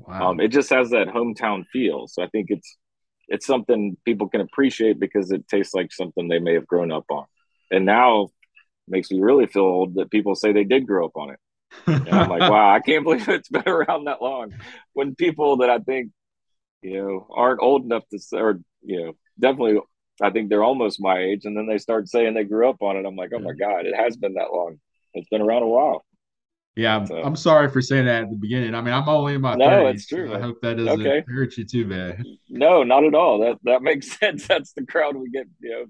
Wow. 0.10 0.32
Um, 0.32 0.40
it 0.40 0.48
just 0.48 0.72
has 0.72 0.90
that 0.90 1.08
hometown 1.08 1.68
feel. 1.72 2.08
So 2.08 2.24
I 2.24 2.28
think 2.28 2.48
it's 2.50 2.78
it's 3.28 3.46
something 3.46 3.96
people 4.06 4.28
can 4.28 4.42
appreciate 4.42 5.00
because 5.00 5.32
it 5.32 5.48
tastes 5.48 5.76
like 5.76 5.94
something 5.94 6.28
they 6.28 6.40
may 6.40 6.56
have 6.56 6.66
grown 6.66 6.92
up 6.92 7.06
on. 7.12 7.26
And 7.70 7.86
now 7.86 8.30
makes 8.88 9.12
me 9.12 9.22
really 9.22 9.46
feel 9.46 9.62
old 9.62 9.96
that 9.96 10.10
people 10.10 10.34
say 10.34 10.52
they 10.52 10.64
did 10.64 10.88
grow 10.88 11.06
up 11.06 11.16
on 11.16 11.30
it. 11.30 11.40
And 11.86 12.10
I'm 12.10 12.28
like, 12.28 12.50
wow, 12.50 12.74
I 12.74 12.80
can't 12.80 13.04
believe 13.06 13.30
it's 13.30 13.50
been 13.50 13.68
around 13.70 14.06
that 14.06 14.20
long. 14.20 14.54
When 14.94 15.14
people 15.14 15.58
that 15.58 15.70
I 15.70 15.78
think, 15.78 16.10
you 16.82 17.04
know, 17.04 17.28
aren't 17.30 17.62
old 17.62 17.86
enough 17.86 18.04
to, 18.10 18.20
or 18.36 18.60
you 18.82 19.06
know, 19.06 19.14
definitely 19.40 19.80
I 20.22 20.32
think 20.32 20.50
they're 20.50 20.64
almost 20.64 21.00
my 21.00 21.20
age, 21.20 21.46
and 21.46 21.56
then 21.56 21.68
they 21.68 21.78
start 21.78 22.10
saying 22.10 22.34
they 22.34 22.44
grew 22.44 22.68
up 22.68 22.82
on 22.82 22.98
it. 22.98 23.06
I'm 23.06 23.16
like, 23.16 23.32
oh 23.34 23.40
my 23.40 23.54
god, 23.54 23.86
it 23.86 23.96
has 23.96 24.18
been 24.18 24.34
that 24.34 24.52
long. 24.52 24.80
It's 25.14 25.30
been 25.30 25.42
around 25.42 25.64
a 25.64 25.68
while. 25.68 26.04
Yeah, 26.80 26.96
I'm, 26.96 27.08
so. 27.08 27.22
I'm 27.22 27.36
sorry 27.36 27.70
for 27.70 27.82
saying 27.82 28.06
that 28.06 28.24
at 28.24 28.30
the 28.30 28.38
beginning. 28.38 28.74
I 28.74 28.80
mean, 28.80 28.94
I'm 28.94 29.08
only 29.10 29.34
in 29.34 29.42
my 29.42 29.56
no, 29.56 29.66
30s. 29.66 29.94
it's 29.96 30.08
true. 30.08 30.30
So 30.30 30.36
I 30.36 30.40
hope 30.40 30.62
that 30.62 30.78
doesn't 30.78 31.02
okay. 31.02 31.26
hurt 31.28 31.58
you 31.58 31.66
too 31.66 31.86
bad. 31.86 32.24
No, 32.48 32.84
not 32.84 33.04
at 33.04 33.14
all. 33.14 33.40
That 33.40 33.58
that 33.64 33.82
makes 33.82 34.12
sense. 34.20 34.48
That's 34.48 34.72
the 34.72 34.86
crowd 34.86 35.18
we 35.18 35.30
get, 35.30 35.46
you 35.60 35.72
know, 35.72 35.86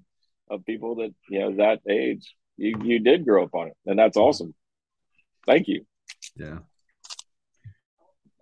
of 0.49 0.65
people 0.65 0.95
that 0.95 1.13
you 1.29 1.41
know 1.41 1.55
that 1.57 1.81
age. 1.87 2.33
You 2.57 2.75
you 2.83 2.99
did 2.99 3.23
grow 3.23 3.43
up 3.43 3.53
on 3.53 3.67
it, 3.67 3.77
and 3.85 3.99
that's 3.99 4.17
awesome. 4.17 4.55
Thank 5.45 5.67
you. 5.67 5.85
Yeah. 6.35 6.59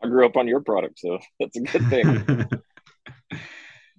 I 0.01 0.07
grew 0.07 0.25
up 0.25 0.37
on 0.37 0.47
your 0.47 0.61
product, 0.61 0.99
so 0.99 1.19
that's 1.41 1.57
a 1.57 1.61
good 1.61 1.89
thing. 1.89 2.49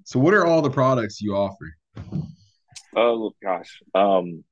so, 0.05 0.19
what 0.19 0.33
are 0.33 0.47
all 0.47 0.63
the 0.63 0.71
products 0.71 1.21
you 1.21 1.37
offer? 1.37 1.77
Oh 2.97 3.33
gosh. 3.43 3.83
Um 3.95 4.43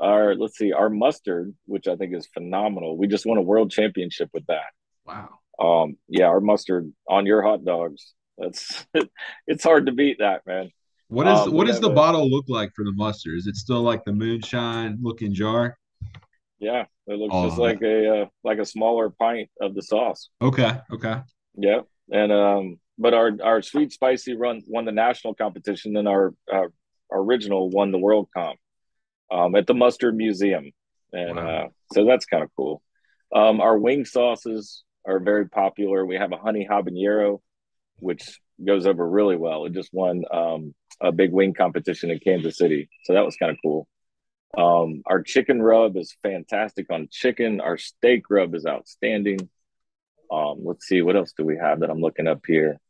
our 0.00 0.34
let's 0.34 0.56
see, 0.56 0.72
our 0.72 0.88
mustard, 0.88 1.54
which 1.66 1.88
I 1.88 1.96
think 1.96 2.14
is 2.14 2.26
phenomenal. 2.32 2.96
We 2.96 3.06
just 3.06 3.26
won 3.26 3.38
a 3.38 3.42
world 3.42 3.70
championship 3.70 4.30
with 4.32 4.46
that. 4.46 4.72
Wow. 5.06 5.28
Um, 5.58 5.96
yeah, 6.08 6.26
our 6.26 6.40
mustard 6.40 6.92
on 7.08 7.26
your 7.26 7.42
hot 7.42 7.64
dogs. 7.64 8.12
That's 8.38 8.86
it's 9.46 9.64
hard 9.64 9.86
to 9.86 9.92
beat 9.92 10.18
that, 10.18 10.46
man. 10.46 10.70
What 11.08 11.26
is 11.28 11.38
um, 11.40 11.52
what 11.52 11.66
does 11.66 11.80
the 11.80 11.90
bottle 11.90 12.28
look 12.28 12.46
like 12.48 12.72
for 12.74 12.84
the 12.84 12.92
mustard? 12.92 13.38
Is 13.38 13.46
it 13.46 13.56
still 13.56 13.82
like 13.82 14.04
the 14.04 14.12
moonshine 14.12 14.98
looking 15.00 15.32
jar? 15.32 15.78
Yeah, 16.58 16.84
it 17.06 17.18
looks 17.18 17.34
oh, 17.34 17.48
just 17.48 17.58
like 17.58 17.82
a 17.82 18.22
uh, 18.22 18.26
like 18.42 18.58
a 18.58 18.64
smaller 18.64 19.10
pint 19.10 19.48
of 19.60 19.74
the 19.74 19.82
sauce. 19.82 20.30
Okay, 20.42 20.72
okay. 20.92 21.20
Yeah, 21.54 21.80
and 22.10 22.32
um, 22.32 22.80
but 22.98 23.14
our 23.14 23.32
our 23.42 23.62
sweet 23.62 23.92
spicy 23.92 24.36
run 24.36 24.62
won 24.66 24.84
the 24.84 24.92
national 24.92 25.34
competition, 25.34 25.96
and 25.96 26.08
our 26.08 26.34
uh, 26.52 26.66
our 27.10 27.20
original 27.20 27.70
won 27.70 27.92
the 27.92 27.98
world 27.98 28.28
comp 28.34 28.58
um, 29.30 29.54
at 29.54 29.66
the 29.66 29.74
Mustard 29.74 30.16
Museum, 30.16 30.70
and 31.12 31.36
wow. 31.36 31.48
uh, 31.48 31.68
so 31.92 32.04
that's 32.04 32.26
kind 32.26 32.42
of 32.42 32.50
cool. 32.56 32.82
Um, 33.34 33.60
our 33.60 33.78
wing 33.78 34.04
sauces 34.04 34.84
are 35.06 35.18
very 35.18 35.48
popular. 35.48 36.04
We 36.04 36.16
have 36.16 36.32
a 36.32 36.38
honey 36.38 36.66
habanero, 36.68 37.40
which 37.98 38.40
goes 38.64 38.86
over 38.86 39.08
really 39.08 39.36
well. 39.36 39.66
It 39.66 39.72
just 39.72 39.92
won 39.92 40.24
um, 40.32 40.74
a 41.00 41.12
big 41.12 41.32
wing 41.32 41.54
competition 41.54 42.10
in 42.10 42.18
Kansas 42.18 42.56
City, 42.58 42.88
so 43.04 43.14
that 43.14 43.24
was 43.24 43.36
kind 43.36 43.52
of 43.52 43.58
cool. 43.62 43.86
Um, 44.56 45.02
our 45.06 45.22
chicken 45.22 45.60
rub 45.60 45.96
is 45.96 46.16
fantastic 46.22 46.86
on 46.90 47.08
chicken. 47.10 47.60
Our 47.60 47.76
steak 47.76 48.30
rub 48.30 48.54
is 48.54 48.64
outstanding. 48.64 49.50
Um, 50.30 50.60
let's 50.64 50.86
see, 50.86 51.02
what 51.02 51.16
else 51.16 51.32
do 51.36 51.44
we 51.44 51.56
have 51.56 51.80
that 51.80 51.90
I'm 51.90 52.00
looking 52.00 52.26
up 52.26 52.40
here? 52.46 52.80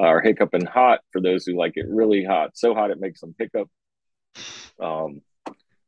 Our 0.00 0.20
hiccup 0.20 0.54
and 0.54 0.66
hot 0.66 1.00
for 1.12 1.20
those 1.20 1.44
who 1.44 1.56
like 1.56 1.72
it 1.76 1.86
really 1.88 2.24
hot, 2.24 2.52
so 2.54 2.74
hot 2.74 2.90
it 2.90 2.98
makes 2.98 3.20
them 3.20 3.34
hiccup. 3.38 3.68
Um, 4.80 5.20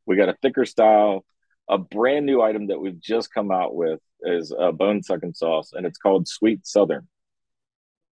we 0.06 0.16
got 0.16 0.28
a 0.28 0.36
thicker 0.42 0.64
style. 0.64 1.24
A 1.68 1.78
brand 1.78 2.26
new 2.26 2.42
item 2.42 2.66
that 2.66 2.80
we've 2.80 3.00
just 3.00 3.32
come 3.32 3.50
out 3.50 3.74
with 3.74 4.00
is 4.22 4.54
a 4.56 4.72
bone 4.72 5.02
sucking 5.02 5.34
sauce, 5.34 5.72
and 5.72 5.86
it's 5.86 5.98
called 5.98 6.28
Sweet 6.28 6.66
Southern, 6.66 7.08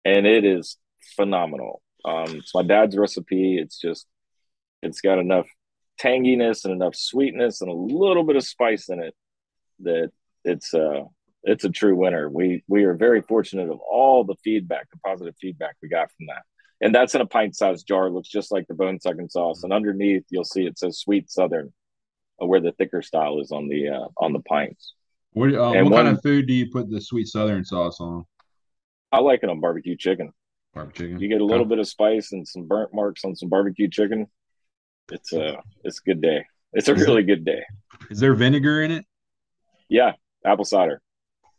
and 0.04 0.26
it 0.26 0.44
is 0.44 0.76
phenomenal. 1.16 1.82
Um, 2.04 2.36
it's 2.36 2.54
my 2.54 2.62
dad's 2.62 2.96
recipe. 2.96 3.58
It's 3.58 3.78
just, 3.78 4.06
it's 4.82 5.00
got 5.00 5.18
enough 5.18 5.46
tanginess 6.00 6.64
and 6.64 6.72
enough 6.72 6.94
sweetness 6.96 7.60
and 7.60 7.70
a 7.70 7.74
little 7.74 8.24
bit 8.24 8.36
of 8.36 8.44
spice 8.44 8.88
in 8.88 9.02
it 9.02 9.14
that 9.80 10.10
it's 10.44 10.72
uh 10.74 11.04
it's 11.42 11.64
a 11.64 11.70
true 11.70 11.96
winner. 11.96 12.28
We 12.28 12.62
we 12.68 12.84
are 12.84 12.94
very 12.94 13.22
fortunate 13.22 13.70
of 13.70 13.80
all 13.80 14.24
the 14.24 14.36
feedback, 14.44 14.90
the 14.90 14.98
positive 14.98 15.34
feedback 15.40 15.76
we 15.82 15.88
got 15.88 16.10
from 16.12 16.26
that. 16.26 16.42
And 16.82 16.94
that's 16.94 17.14
in 17.14 17.20
a 17.20 17.26
pint 17.26 17.56
sized 17.56 17.86
jar. 17.86 18.10
Looks 18.10 18.28
just 18.28 18.52
like 18.52 18.66
the 18.66 18.74
bone 18.74 19.00
sucking 19.00 19.28
sauce. 19.28 19.62
And 19.62 19.72
underneath 19.72 20.24
you'll 20.30 20.44
see 20.44 20.66
it 20.66 20.78
says 20.78 20.98
sweet 20.98 21.30
southern, 21.30 21.72
where 22.46 22.60
the 22.60 22.72
thicker 22.72 23.02
style 23.02 23.40
is 23.40 23.52
on 23.52 23.68
the 23.68 23.88
uh, 23.88 24.08
on 24.16 24.32
the 24.32 24.40
pints. 24.40 24.94
What, 25.32 25.54
uh, 25.54 25.70
what 25.70 25.84
one, 25.84 25.92
kind 25.92 26.08
of 26.08 26.22
food 26.22 26.46
do 26.46 26.52
you 26.52 26.70
put 26.70 26.90
the 26.90 27.00
sweet 27.00 27.28
southern 27.28 27.64
sauce 27.64 28.00
on? 28.00 28.24
I 29.12 29.20
like 29.20 29.40
it 29.42 29.48
on 29.48 29.60
barbecue 29.60 29.96
chicken. 29.96 30.32
Barbecue 30.74 31.06
chicken. 31.06 31.20
You 31.20 31.28
get 31.28 31.40
a 31.40 31.44
little 31.44 31.64
bit 31.64 31.78
of 31.78 31.86
spice 31.88 32.32
and 32.32 32.46
some 32.46 32.66
burnt 32.66 32.92
marks 32.92 33.24
on 33.24 33.36
some 33.36 33.48
barbecue 33.48 33.88
chicken. 33.88 34.26
It's 35.12 35.32
a 35.32 35.58
it's 35.84 36.00
a 36.00 36.02
good 36.02 36.20
day. 36.20 36.44
It's 36.72 36.88
a 36.88 36.94
really 36.94 37.22
good 37.22 37.44
day. 37.44 37.62
Is 38.10 38.20
there 38.20 38.34
vinegar 38.34 38.82
in 38.82 38.90
it? 38.92 39.04
Yeah, 39.88 40.12
apple 40.44 40.64
cider. 40.64 41.02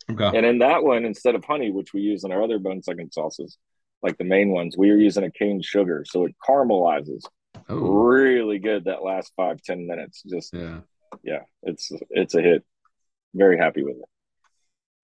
Okay. 0.10 0.38
And 0.38 0.46
in 0.46 0.60
that 0.60 0.84
one, 0.84 1.06
instead 1.06 1.36
of 1.36 1.44
honey, 1.44 1.72
which 1.72 1.94
we 1.94 2.02
use 2.02 2.24
in 2.24 2.32
our 2.32 2.42
other 2.42 2.60
bone 2.60 2.82
sucking 2.82 3.10
sauces, 3.12 3.58
like 4.02 4.18
the 4.18 4.24
main 4.24 4.50
ones, 4.50 4.78
we 4.78 4.90
are 4.90 4.98
using 4.98 5.24
a 5.24 5.32
cane 5.32 5.62
sugar, 5.62 6.04
so 6.08 6.26
it 6.26 6.36
caramelizes 6.48 7.24
oh. 7.72 8.04
really 8.04 8.60
good 8.60 8.86
that 8.86 9.04
last 9.04 9.34
five 9.36 9.62
ten 9.62 9.88
minutes. 9.88 10.24
Just 10.28 10.54
yeah, 10.54 10.80
yeah, 11.24 11.42
it's 11.64 11.92
it's 12.10 12.36
a 12.36 12.42
hit. 12.42 12.66
Very 13.34 13.58
happy 13.58 13.84
with 13.84 13.98
it. 13.98 14.10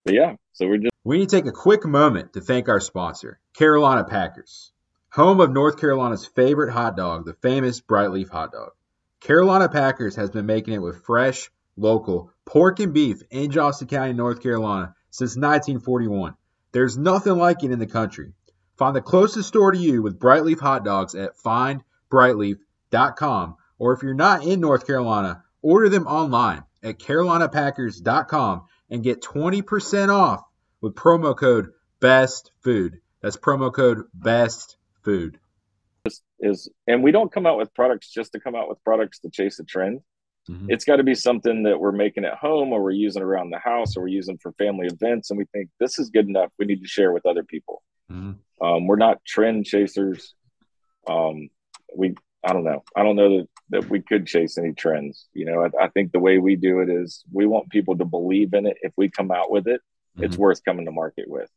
But 0.05 0.13
yeah, 0.15 0.35
so 0.53 0.67
we're 0.67 0.77
just 0.77 0.91
we 1.03 1.19
need 1.19 1.29
to 1.29 1.35
take 1.35 1.45
a 1.45 1.51
quick 1.51 1.85
moment 1.85 2.33
to 2.33 2.41
thank 2.41 2.67
our 2.69 2.79
sponsor, 2.79 3.39
Carolina 3.53 4.03
Packers, 4.03 4.71
home 5.09 5.39
of 5.39 5.51
North 5.51 5.79
Carolina's 5.79 6.25
favorite 6.25 6.71
hot 6.71 6.97
dog, 6.97 7.25
the 7.25 7.33
famous 7.33 7.79
Bright 7.79 8.11
Leaf 8.11 8.29
hot 8.29 8.51
dog. 8.51 8.71
Carolina 9.19 9.69
Packers 9.69 10.15
has 10.15 10.29
been 10.29 10.45
making 10.45 10.73
it 10.73 10.81
with 10.81 11.03
fresh, 11.03 11.49
local 11.75 12.31
pork 12.45 12.79
and 12.79 12.93
beef 12.93 13.21
in 13.29 13.51
Johnston 13.51 13.87
County, 13.87 14.13
North 14.13 14.41
Carolina 14.41 14.95
since 15.09 15.35
1941. 15.35 16.35
There's 16.71 16.97
nothing 16.97 17.37
like 17.37 17.63
it 17.63 17.71
in 17.71 17.79
the 17.79 17.87
country. 17.87 18.33
Find 18.77 18.95
the 18.95 19.01
closest 19.01 19.47
store 19.47 19.71
to 19.71 19.77
you 19.77 20.01
with 20.01 20.19
Bright 20.19 20.43
Leaf 20.43 20.59
hot 20.59 20.85
dogs 20.85 21.15
at 21.15 21.35
findbrightleaf.com 22.09 23.55
or 23.79 23.93
if 23.93 24.01
you're 24.01 24.13
not 24.13 24.43
in 24.43 24.59
North 24.59 24.87
Carolina, 24.87 25.43
order 25.61 25.89
them 25.89 26.07
online 26.07 26.63
at 26.83 26.99
carolinapackers.com 26.99 28.63
and 28.89 29.03
get 29.03 29.21
20% 29.21 30.09
off 30.09 30.43
with 30.81 30.95
promo 30.95 31.35
code 31.35 31.71
BEST 31.99 32.51
FOOD. 32.63 32.99
That's 33.21 33.37
promo 33.37 33.73
code 33.73 34.03
BEST 34.13 34.77
FOOD. 35.03 35.37
Is 36.39 36.69
and 36.85 37.03
we 37.03 37.11
don't 37.11 37.31
come 37.31 37.45
out 37.45 37.57
with 37.57 37.73
products 37.73 38.09
just 38.09 38.31
to 38.33 38.39
come 38.39 38.55
out 38.55 38.69
with 38.69 38.81
products 38.83 39.19
to 39.19 39.29
chase 39.29 39.59
a 39.59 39.63
trend. 39.63 40.01
Mm-hmm. 40.49 40.67
It's 40.69 40.85
got 40.85 40.97
to 40.97 41.03
be 41.03 41.15
something 41.15 41.63
that 41.63 41.79
we're 41.79 41.91
making 41.91 42.23
at 42.23 42.35
home 42.35 42.71
or 42.71 42.81
we're 42.81 42.91
using 42.91 43.21
around 43.21 43.49
the 43.49 43.59
house 43.59 43.97
or 43.97 44.01
we're 44.01 44.09
using 44.09 44.37
for 44.37 44.53
family 44.53 44.87
events. 44.87 45.29
And 45.29 45.37
we 45.37 45.45
think 45.45 45.69
this 45.79 45.99
is 45.99 46.09
good 46.09 46.27
enough. 46.27 46.51
We 46.57 46.65
need 46.65 46.81
to 46.81 46.87
share 46.87 47.11
with 47.11 47.25
other 47.25 47.43
people. 47.43 47.81
Mm-hmm. 48.11 48.65
Um, 48.65 48.87
we're 48.87 48.95
not 48.95 49.25
trend 49.25 49.65
chasers. 49.65 50.33
Um, 51.07 51.49
we, 51.95 52.15
I 52.43 52.53
don't 52.53 52.63
know. 52.63 52.83
I 52.95 53.03
don't 53.03 53.15
know 53.15 53.37
that, 53.37 53.47
that 53.69 53.89
we 53.89 54.01
could 54.01 54.27
chase 54.27 54.57
any 54.57 54.73
trends. 54.73 55.27
You 55.33 55.45
know, 55.45 55.63
I, 55.63 55.85
I, 55.85 55.87
think 55.89 56.11
the 56.11 56.19
way 56.19 56.37
we 56.37 56.55
do 56.55 56.79
it 56.79 56.89
is 56.89 57.23
we 57.31 57.45
want 57.45 57.69
people 57.69 57.97
to 57.97 58.05
believe 58.05 58.53
in 58.53 58.65
it. 58.65 58.77
If 58.81 58.93
we 58.95 59.09
come 59.09 59.31
out 59.31 59.51
with 59.51 59.67
it, 59.67 59.81
mm-hmm. 60.15 60.23
it's 60.23 60.37
worth 60.37 60.63
coming 60.63 60.85
to 60.85 60.91
market 60.91 61.25
with. 61.27 61.49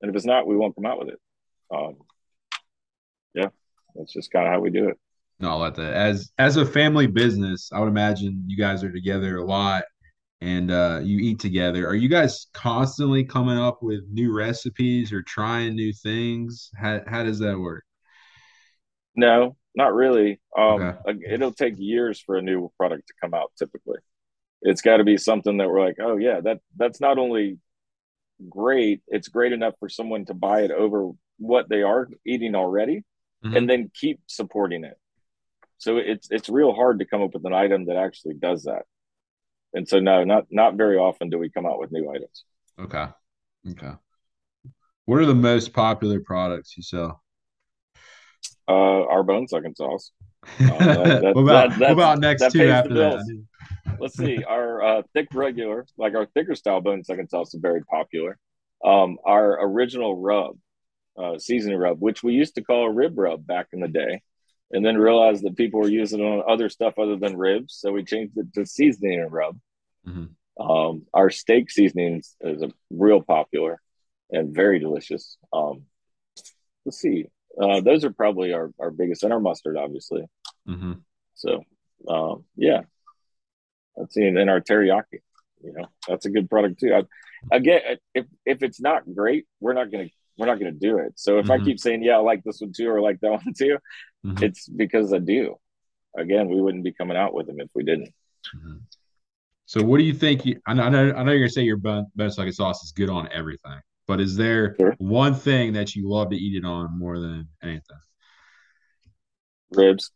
And 0.00 0.10
if 0.10 0.16
it's 0.16 0.26
not, 0.26 0.46
we 0.46 0.56
won't 0.56 0.74
come 0.74 0.86
out 0.86 0.98
with 0.98 1.08
it. 1.08 1.20
Um, 1.74 1.96
yeah, 3.34 3.48
that's 3.94 4.12
just 4.12 4.30
kind 4.30 4.46
of 4.46 4.52
how 4.52 4.60
we 4.60 4.70
do 4.70 4.88
it. 4.88 4.98
No, 5.40 5.50
I'll 5.50 5.58
let 5.58 5.74
that. 5.76 5.94
As 5.94 6.30
as 6.38 6.56
a 6.56 6.66
family 6.66 7.06
business, 7.06 7.70
I 7.72 7.80
would 7.80 7.88
imagine 7.88 8.44
you 8.46 8.56
guys 8.56 8.84
are 8.84 8.92
together 8.92 9.38
a 9.38 9.44
lot 9.44 9.84
and 10.40 10.70
uh, 10.70 11.00
you 11.02 11.18
eat 11.18 11.40
together. 11.40 11.88
Are 11.88 11.94
you 11.94 12.08
guys 12.08 12.46
constantly 12.52 13.24
coming 13.24 13.58
up 13.58 13.82
with 13.82 14.04
new 14.10 14.32
recipes 14.32 15.12
or 15.12 15.22
trying 15.22 15.74
new 15.74 15.92
things? 15.92 16.70
How 16.76 17.00
how 17.06 17.22
does 17.22 17.38
that 17.40 17.58
work? 17.58 17.84
No, 19.16 19.56
not 19.74 19.94
really. 19.94 20.40
Um, 20.56 20.98
okay. 21.06 21.18
It'll 21.28 21.52
take 21.52 21.74
years 21.78 22.20
for 22.20 22.36
a 22.36 22.42
new 22.42 22.70
product 22.76 23.08
to 23.08 23.14
come 23.20 23.34
out. 23.34 23.52
Typically, 23.58 23.98
it's 24.62 24.82
got 24.82 24.98
to 24.98 25.04
be 25.04 25.16
something 25.16 25.58
that 25.58 25.68
we're 25.68 25.84
like, 25.84 25.96
oh 26.00 26.16
yeah, 26.16 26.40
that 26.40 26.60
that's 26.76 27.00
not 27.00 27.18
only 27.18 27.58
great, 28.48 29.02
it's 29.08 29.28
great 29.28 29.52
enough 29.52 29.74
for 29.78 29.88
someone 29.88 30.24
to 30.26 30.34
buy 30.34 30.62
it 30.62 30.70
over 30.70 31.10
what 31.38 31.68
they 31.68 31.82
are 31.82 32.08
eating 32.26 32.54
already, 32.54 33.04
mm-hmm. 33.44 33.56
and 33.56 33.68
then 33.68 33.90
keep 33.94 34.20
supporting 34.26 34.84
it. 34.84 34.98
So 35.78 35.98
it's 35.98 36.28
it's 36.30 36.48
real 36.48 36.72
hard 36.72 37.00
to 37.00 37.04
come 37.04 37.22
up 37.22 37.34
with 37.34 37.44
an 37.44 37.52
item 37.52 37.86
that 37.86 37.96
actually 37.96 38.34
does 38.34 38.64
that. 38.64 38.82
And 39.74 39.88
so 39.88 39.98
no, 39.98 40.24
not 40.24 40.46
not 40.50 40.76
very 40.76 40.96
often 40.96 41.30
do 41.30 41.38
we 41.38 41.50
come 41.50 41.66
out 41.66 41.78
with 41.78 41.92
new 41.92 42.08
items. 42.10 42.44
Okay. 42.78 43.06
Okay. 43.70 43.92
What 45.06 45.18
are 45.18 45.26
the 45.26 45.34
most 45.34 45.72
popular 45.72 46.20
products 46.20 46.76
you 46.76 46.82
sell? 46.82 47.23
Uh, 48.66 49.06
our 49.06 49.22
bone 49.22 49.46
sucking 49.46 49.74
sauce. 49.74 50.10
Uh, 50.44 50.48
that, 50.58 51.22
that, 51.22 51.34
what, 51.34 51.42
about, 51.42 51.70
that, 51.70 51.80
what 51.80 51.90
about 51.90 52.18
next 52.18 52.50
two 52.52 52.68
after 52.68 52.94
that? 52.94 53.44
Let's 53.98 54.16
see. 54.16 54.42
Our 54.42 54.82
uh, 54.82 55.02
thick 55.12 55.28
regular, 55.32 55.86
like 55.96 56.14
our 56.14 56.26
thicker 56.26 56.54
style 56.54 56.80
bone 56.80 57.04
sucking 57.04 57.28
sauce, 57.28 57.54
is 57.54 57.60
very 57.60 57.84
popular. 57.84 58.38
Um, 58.84 59.18
our 59.24 59.64
original 59.66 60.16
rub, 60.16 60.58
uh, 61.18 61.38
seasoning 61.38 61.78
rub, 61.78 62.00
which 62.00 62.22
we 62.22 62.34
used 62.34 62.56
to 62.56 62.62
call 62.62 62.86
a 62.86 62.90
rib 62.92 63.18
rub 63.18 63.46
back 63.46 63.68
in 63.72 63.80
the 63.80 63.88
day, 63.88 64.22
and 64.70 64.84
then 64.84 64.96
realized 64.96 65.44
that 65.44 65.56
people 65.56 65.80
were 65.80 65.88
using 65.88 66.20
it 66.20 66.24
on 66.24 66.42
other 66.48 66.68
stuff 66.68 66.98
other 66.98 67.16
than 67.16 67.36
ribs. 67.36 67.74
So 67.74 67.92
we 67.92 68.04
changed 68.04 68.36
it 68.36 68.52
to 68.54 68.66
seasoning 68.66 69.20
and 69.20 69.32
rub. 69.32 69.58
Mm-hmm. 70.06 70.24
Um, 70.62 71.06
our 71.12 71.30
steak 71.30 71.70
seasoning 71.70 72.22
is 72.40 72.62
a 72.62 72.70
real 72.90 73.20
popular 73.20 73.80
and 74.30 74.54
very 74.54 74.78
delicious. 74.78 75.36
Um, 75.52 75.82
let's 76.84 76.98
see. 76.98 77.26
Uh, 77.60 77.80
those 77.80 78.04
are 78.04 78.12
probably 78.12 78.52
our, 78.52 78.72
our 78.80 78.90
biggest, 78.90 79.22
and 79.22 79.32
our 79.32 79.40
mustard, 79.40 79.76
obviously. 79.76 80.24
Mm-hmm. 80.68 80.92
So, 81.34 81.62
um, 82.08 82.44
yeah, 82.56 82.82
that's 83.96 84.16
in, 84.16 84.36
in 84.36 84.48
our 84.48 84.60
teriyaki. 84.60 85.20
You 85.62 85.72
know, 85.72 85.86
that's 86.08 86.26
a 86.26 86.30
good 86.30 86.50
product 86.50 86.80
too. 86.80 86.94
I, 86.94 87.56
again, 87.56 87.80
if 88.14 88.26
if 88.44 88.62
it's 88.62 88.80
not 88.80 89.02
great, 89.14 89.46
we're 89.60 89.72
not 89.72 89.90
gonna 89.90 90.08
we're 90.36 90.46
not 90.46 90.58
gonna 90.58 90.72
do 90.72 90.98
it. 90.98 91.12
So 91.16 91.38
if 91.38 91.46
mm-hmm. 91.46 91.62
I 91.62 91.64
keep 91.64 91.78
saying, 91.78 92.02
yeah, 92.02 92.16
I 92.16 92.20
like 92.20 92.42
this 92.44 92.60
one 92.60 92.72
too, 92.72 92.88
or 92.88 92.98
I 92.98 93.02
like 93.02 93.20
that 93.20 93.30
one 93.30 93.54
too, 93.58 93.78
Mm-hmm. 94.24 94.42
It's 94.42 94.68
because 94.68 95.12
I 95.12 95.18
do. 95.18 95.56
Again, 96.16 96.48
we 96.48 96.60
wouldn't 96.60 96.84
be 96.84 96.92
coming 96.92 97.16
out 97.16 97.34
with 97.34 97.46
them 97.46 97.60
if 97.60 97.68
we 97.74 97.84
didn't. 97.84 98.12
Mm-hmm. 98.56 98.76
So, 99.66 99.82
what 99.82 99.98
do 99.98 100.04
you 100.04 100.14
think? 100.14 100.46
You, 100.46 100.60
I 100.66 100.74
know, 100.74 100.84
I 100.84 100.88
know, 100.88 101.12
I 101.14 101.22
know 101.22 101.32
you're 101.32 101.40
gonna 101.40 101.50
say 101.50 101.62
your 101.62 101.76
bone, 101.76 102.06
bone 102.14 102.30
sauce 102.30 102.84
is 102.84 102.92
good 102.92 103.10
on 103.10 103.28
everything, 103.32 103.80
but 104.06 104.20
is 104.20 104.36
there 104.36 104.74
sure. 104.78 104.94
one 104.98 105.34
thing 105.34 105.72
that 105.74 105.94
you 105.94 106.08
love 106.08 106.30
to 106.30 106.36
eat 106.36 106.56
it 106.56 106.66
on 106.66 106.98
more 106.98 107.18
than 107.18 107.48
anything? 107.62 107.82
Ribs. 109.70 110.10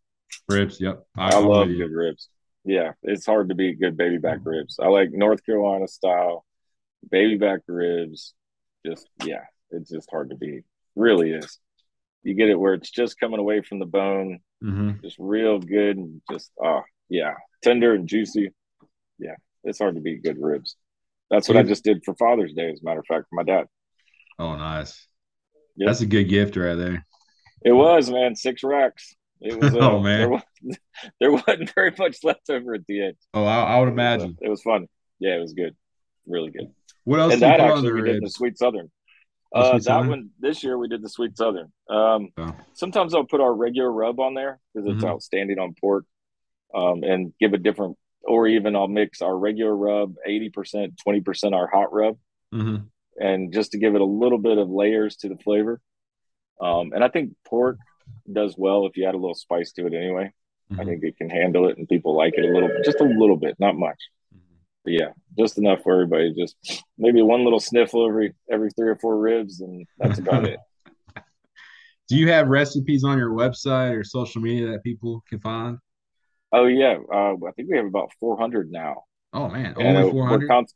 Ribs. 0.48 0.80
Yep. 0.80 1.04
I, 1.16 1.34
I 1.34 1.38
love 1.38 1.68
good 1.68 1.90
ribs. 1.90 2.28
Yeah, 2.64 2.92
it's 3.02 3.24
hard 3.26 3.48
to 3.48 3.54
beat 3.54 3.80
good 3.80 3.96
baby 3.96 4.18
back 4.18 4.40
ribs. 4.44 4.78
I 4.80 4.88
like 4.88 5.10
North 5.12 5.44
Carolina 5.44 5.88
style 5.88 6.44
baby 7.10 7.36
back 7.36 7.60
ribs. 7.66 8.34
just 8.84 9.08
yeah, 9.24 9.44
it's 9.70 9.90
just 9.90 10.10
hard 10.10 10.30
to 10.30 10.36
beat. 10.36 10.64
Really 10.94 11.30
is. 11.30 11.58
You 12.24 12.34
get 12.34 12.50
it 12.50 12.58
where 12.58 12.74
it's 12.74 12.90
just 12.90 13.18
coming 13.18 13.40
away 13.40 13.62
from 13.62 13.78
the 13.78 13.86
bone, 13.86 14.40
Mm-hmm. 14.62 15.00
just 15.04 15.14
real 15.20 15.60
good 15.60 15.96
and 15.98 16.20
just 16.30 16.50
oh 16.62 16.82
yeah, 17.08 17.34
tender 17.62 17.94
and 17.94 18.08
juicy. 18.08 18.50
Yeah, 19.18 19.36
it's 19.62 19.78
hard 19.78 19.94
to 19.94 20.00
beat 20.00 20.24
good 20.24 20.36
ribs. 20.40 20.76
That's 21.30 21.48
what 21.48 21.56
I 21.56 21.62
just 21.62 21.84
did 21.84 22.02
for 22.04 22.14
Father's 22.16 22.54
Day, 22.54 22.70
as 22.70 22.80
a 22.80 22.84
matter 22.84 22.98
of 23.00 23.06
fact, 23.06 23.26
for 23.30 23.36
my 23.36 23.44
dad. 23.44 23.66
Oh, 24.38 24.56
nice. 24.56 25.06
Yep. 25.76 25.86
That's 25.88 26.00
a 26.00 26.06
good 26.06 26.24
gift 26.28 26.56
right 26.56 26.74
there. 26.74 27.06
It 27.64 27.72
was 27.72 28.10
man, 28.10 28.34
six 28.36 28.62
racks. 28.62 29.14
It 29.40 29.56
was. 29.58 29.74
Uh, 29.74 29.78
Oh, 29.78 30.00
man. 30.00 30.18
there, 30.18 30.28
was, 30.28 30.42
there 31.20 31.32
wasn't 31.32 31.72
very 31.74 31.92
much 31.98 32.18
left 32.24 32.48
over 32.50 32.74
at 32.74 32.86
the 32.86 33.02
end. 33.06 33.16
Oh, 33.34 33.44
I, 33.44 33.62
I 33.62 33.78
would 33.80 33.88
It 33.88 33.90
was, 33.90 33.90
uh, 33.90 33.92
imagine. 33.92 34.36
it 34.40 34.48
was 34.48 34.62
fun. 34.62 34.86
Yeah, 35.20 35.36
it 35.36 35.40
was 35.40 35.52
good, 35.52 35.74
really 36.26 36.50
good. 36.50 36.68
What 37.04 37.20
else 37.20 37.32
and 37.32 37.42
that 37.42 37.60
actually 37.60 37.92
we 37.92 38.02
did 38.02 38.22
the 38.22 38.30
sweet 38.30 38.58
southern. 38.58 38.90
Oh, 39.54 39.60
Uh, 39.60 39.70
sweet 39.70 39.78
that 39.78 39.82
southern? 39.84 40.08
one 40.10 40.30
this 40.38 40.62
year 40.62 40.76
we 40.78 40.88
did 40.88 41.02
the 41.02 41.08
sweet 41.08 41.36
southern. 41.36 41.72
Um, 41.88 42.28
Oh. 42.36 42.54
sometimes 42.74 43.14
I'll 43.14 43.24
put 43.24 43.40
our 43.40 43.52
regular 43.54 43.90
rub 43.90 44.20
on 44.20 44.34
there 44.34 44.60
because 44.74 44.88
it's 44.94 45.02
Mhm. 45.04 45.08
outstanding 45.08 45.58
on 45.58 45.74
pork, 45.80 46.04
um, 46.74 47.02
and 47.02 47.32
give 47.40 47.54
a 47.54 47.58
different, 47.58 47.96
or 48.22 48.46
even 48.46 48.76
I'll 48.76 48.88
mix 48.88 49.22
our 49.22 49.36
regular 49.36 49.74
rub 49.74 50.14
eighty 50.26 50.50
percent, 50.50 50.98
twenty 51.02 51.20
percent 51.22 51.54
our 51.54 51.66
hot 51.66 51.92
rub, 51.92 52.18
Mm-hmm. 52.54 52.84
And 53.20 53.52
just 53.52 53.72
to 53.72 53.78
give 53.78 53.94
it 53.94 54.00
a 54.00 54.04
little 54.04 54.38
bit 54.38 54.58
of 54.58 54.68
layers 54.70 55.16
to 55.16 55.28
the 55.28 55.36
flavor. 55.36 55.80
Um, 56.60 56.92
and 56.92 57.02
I 57.04 57.08
think 57.08 57.32
pork 57.46 57.78
does 58.30 58.54
well 58.58 58.86
if 58.86 58.96
you 58.96 59.06
add 59.06 59.14
a 59.14 59.18
little 59.18 59.34
spice 59.34 59.72
to 59.72 59.86
it 59.86 59.94
anyway. 59.94 60.32
I 60.70 60.74
Mhm. 60.82 60.86
think 60.86 61.04
it 61.04 61.16
can 61.16 61.30
handle 61.30 61.68
it, 61.68 61.78
and 61.78 61.88
people 61.88 62.14
like 62.14 62.34
it 62.36 62.44
a 62.44 62.52
little, 62.52 62.70
just 62.84 63.00
a 63.00 63.04
little 63.04 63.36
bit, 63.36 63.58
not 63.58 63.76
much. 63.76 63.98
But 64.84 64.92
yeah, 64.92 65.12
just 65.38 65.56
enough 65.58 65.82
for 65.82 65.94
everybody. 65.94 66.34
Just 66.34 66.84
maybe 66.98 67.22
one 67.22 67.42
little 67.44 67.60
sniffle 67.60 68.06
every 68.06 68.34
every 68.50 68.70
three 68.70 68.88
or 68.88 68.96
four 68.96 69.16
ribs, 69.18 69.60
and 69.60 69.86
that's 69.98 70.18
about 70.18 70.44
it. 70.44 70.60
Do 72.08 72.16
you 72.16 72.28
have 72.30 72.48
recipes 72.48 73.04
on 73.04 73.18
your 73.18 73.30
website 73.30 73.94
or 73.94 74.04
social 74.04 74.40
media 74.40 74.68
that 74.72 74.82
people 74.82 75.22
can 75.28 75.40
find? 75.40 75.78
Oh 76.52 76.66
yeah, 76.66 76.98
uh, 77.12 77.34
I 77.46 77.50
think 77.56 77.70
we 77.70 77.76
have 77.76 77.86
about 77.86 78.10
400 78.20 78.70
now. 78.70 79.04
Oh 79.34 79.48
man, 79.48 79.74
And, 79.76 79.76
uh, 79.78 79.82
only 79.82 80.04
we're 80.04 80.10
four 80.10 80.26
hundred. 80.26 80.48
con- 80.48 80.66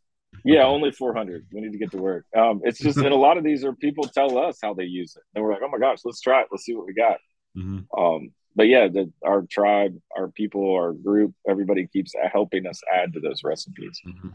yeah, 0.45 0.65
only 0.65 0.91
400. 0.93 1.47
We 1.53 1.61
need 1.61 1.73
to 1.73 1.79
get 1.79 1.93
to 1.93 1.99
work. 1.99 2.27
Um, 2.37 2.61
it's 2.65 2.81
just, 2.81 3.01
and 3.01 3.13
a 3.13 3.17
lot 3.17 3.39
of 3.39 3.45
these 3.45 3.65
are 3.65 3.75
people 3.75 4.09
tell 4.09 4.39
us 4.39 4.59
how 4.63 4.75
they 4.75 4.85
use 4.85 5.15
it, 5.17 5.23
and 5.35 5.45
we're 5.45 5.53
like, 5.53 5.63
oh 5.65 5.69
my 5.71 5.79
gosh, 5.79 5.99
let's 6.05 6.21
try 6.21 6.43
it. 6.43 6.49
Let's 6.51 6.65
see 6.65 6.75
what 6.75 6.87
we 6.87 6.95
got. 6.95 7.19
hmm 7.55 7.81
Um, 7.97 8.33
but 8.55 8.69
yeah, 8.69 8.89
the, 8.89 9.11
our 9.25 9.43
tribe, 9.51 9.97
our 10.17 10.29
people, 10.29 10.75
our 10.75 10.93
group, 10.93 11.33
everybody 11.49 11.87
keeps 11.87 12.15
helping 12.33 12.67
us 12.67 12.81
add 12.93 13.13
to 13.15 13.21
those 13.21 13.43
recipes. 13.45 14.01
hmm 14.05 14.29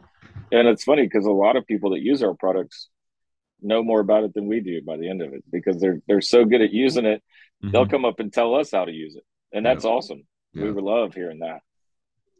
And 0.52 0.68
it's 0.68 0.84
funny 0.84 1.04
because 1.04 1.26
a 1.26 1.32
lot 1.32 1.56
of 1.56 1.66
people 1.68 1.92
that 1.92 2.02
use 2.02 2.24
our 2.24 2.34
products 2.34 2.90
know 3.62 3.84
more 3.84 4.00
about 4.00 4.24
it 4.24 4.34
than 4.34 4.48
we 4.48 4.60
do 4.60 4.82
by 4.82 4.98
the 4.98 5.10
end 5.10 5.22
of 5.22 5.34
it 5.34 5.44
because 5.52 5.80
they're 5.82 6.00
they're 6.08 6.22
so 6.22 6.46
good 6.46 6.62
at 6.62 6.72
using 6.72 7.06
it. 7.06 7.24
They'll 7.72 7.88
come 7.88 8.06
up 8.06 8.20
and 8.20 8.32
tell 8.32 8.56
us 8.56 8.72
how 8.72 8.86
to 8.86 8.92
use 8.92 9.16
it, 9.16 9.24
and 9.52 9.66
that's 9.66 9.84
Yeah. 9.84 9.92
awesome. 9.92 10.24
We 10.54 10.64
Yeah. 10.68 10.72
would 10.72 10.84
love 10.84 11.14
hearing 11.14 11.40
that. 11.40 11.62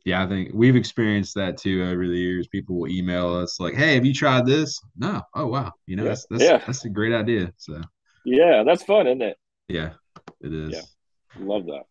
Yeah, 0.08 0.24
I 0.24 0.28
think 0.28 0.52
we've 0.54 0.78
experienced 0.78 1.36
that 1.36 1.58
too 1.58 1.84
over 1.84 2.08
the 2.08 2.18
years. 2.18 2.48
People 2.48 2.80
will 2.80 2.90
email 2.90 3.36
us 3.36 3.60
like, 3.60 3.74
"Hey, 3.74 3.96
have 3.96 4.06
you 4.06 4.14
tried 4.14 4.46
this?" 4.46 4.80
No. 4.96 5.22
Oh 5.36 5.48
wow, 5.48 5.74
you 5.86 5.98
know 5.98 6.04
Yeah. 6.04 6.10
that's 6.12 6.26
that's 6.28 6.44
Yeah. 6.46 6.64
that's 6.66 6.86
a 6.86 6.90
great 6.90 7.14
idea. 7.14 7.52
So 7.58 7.82
Yeah, 8.24 8.64
that's 8.64 8.84
fun, 8.84 9.08
isn't 9.08 9.22
it? 9.22 9.38
yeah, 9.68 9.96
it 10.40 10.54
is. 10.54 10.74
Yeah. 10.74 11.44
Love 11.46 11.66
that. 11.66 11.88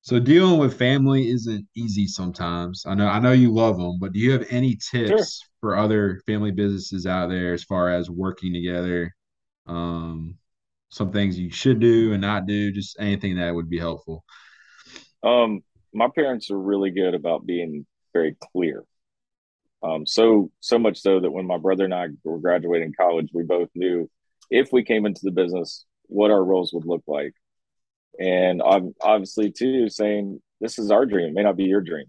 So 0.00 0.18
dealing 0.18 0.58
with 0.58 0.78
family 0.78 1.28
isn't 1.28 1.66
easy 1.76 2.06
sometimes. 2.06 2.86
I 2.86 2.94
know 2.94 3.08
I 3.08 3.18
know 3.20 3.32
you 3.32 3.52
love 3.52 3.76
them, 3.76 3.98
but 4.00 4.14
do 4.14 4.18
you 4.18 4.32
have 4.32 4.46
any 4.48 4.78
tips 4.90 5.44
for 5.60 5.76
other 5.76 6.22
family 6.24 6.50
businesses 6.50 7.04
out 7.06 7.28
there 7.28 7.52
as 7.52 7.62
far 7.62 7.90
as 7.90 8.08
working 8.08 8.54
together? 8.54 9.14
Um, 9.66 10.38
some 10.88 11.12
things 11.12 11.38
you 11.38 11.50
should 11.50 11.78
do 11.78 12.14
and 12.14 12.22
not 12.22 12.46
do, 12.46 12.72
just 12.72 12.96
anything 12.98 13.36
that 13.36 13.54
would 13.54 13.68
be 13.68 13.78
helpful. 13.78 14.24
Um, 15.22 15.62
my 15.92 16.08
parents 16.14 16.50
are 16.50 16.58
really 16.58 16.90
good 16.90 17.14
about 17.14 17.46
being 17.46 17.86
very 18.12 18.36
clear. 18.52 18.84
Um, 19.82 20.06
so 20.06 20.50
so 20.60 20.78
much 20.78 21.00
so 21.00 21.20
that 21.20 21.30
when 21.30 21.46
my 21.46 21.58
brother 21.58 21.84
and 21.84 21.94
I 21.94 22.08
were 22.24 22.38
graduating 22.38 22.94
college, 22.98 23.30
we 23.32 23.42
both 23.42 23.68
knew 23.74 24.08
if 24.50 24.72
we 24.72 24.84
came 24.84 25.06
into 25.06 25.22
the 25.24 25.30
business, 25.30 25.84
what 26.06 26.30
our 26.30 26.44
roles 26.44 26.72
would 26.72 26.86
look 26.86 27.02
like. 27.06 27.34
And 28.20 28.62
ob- 28.62 28.92
obviously, 29.00 29.50
too, 29.50 29.88
saying 29.88 30.40
this 30.60 30.78
is 30.78 30.90
our 30.90 31.06
dream, 31.06 31.28
it 31.28 31.34
may 31.34 31.42
not 31.42 31.56
be 31.56 31.64
your 31.64 31.80
dream. 31.80 32.06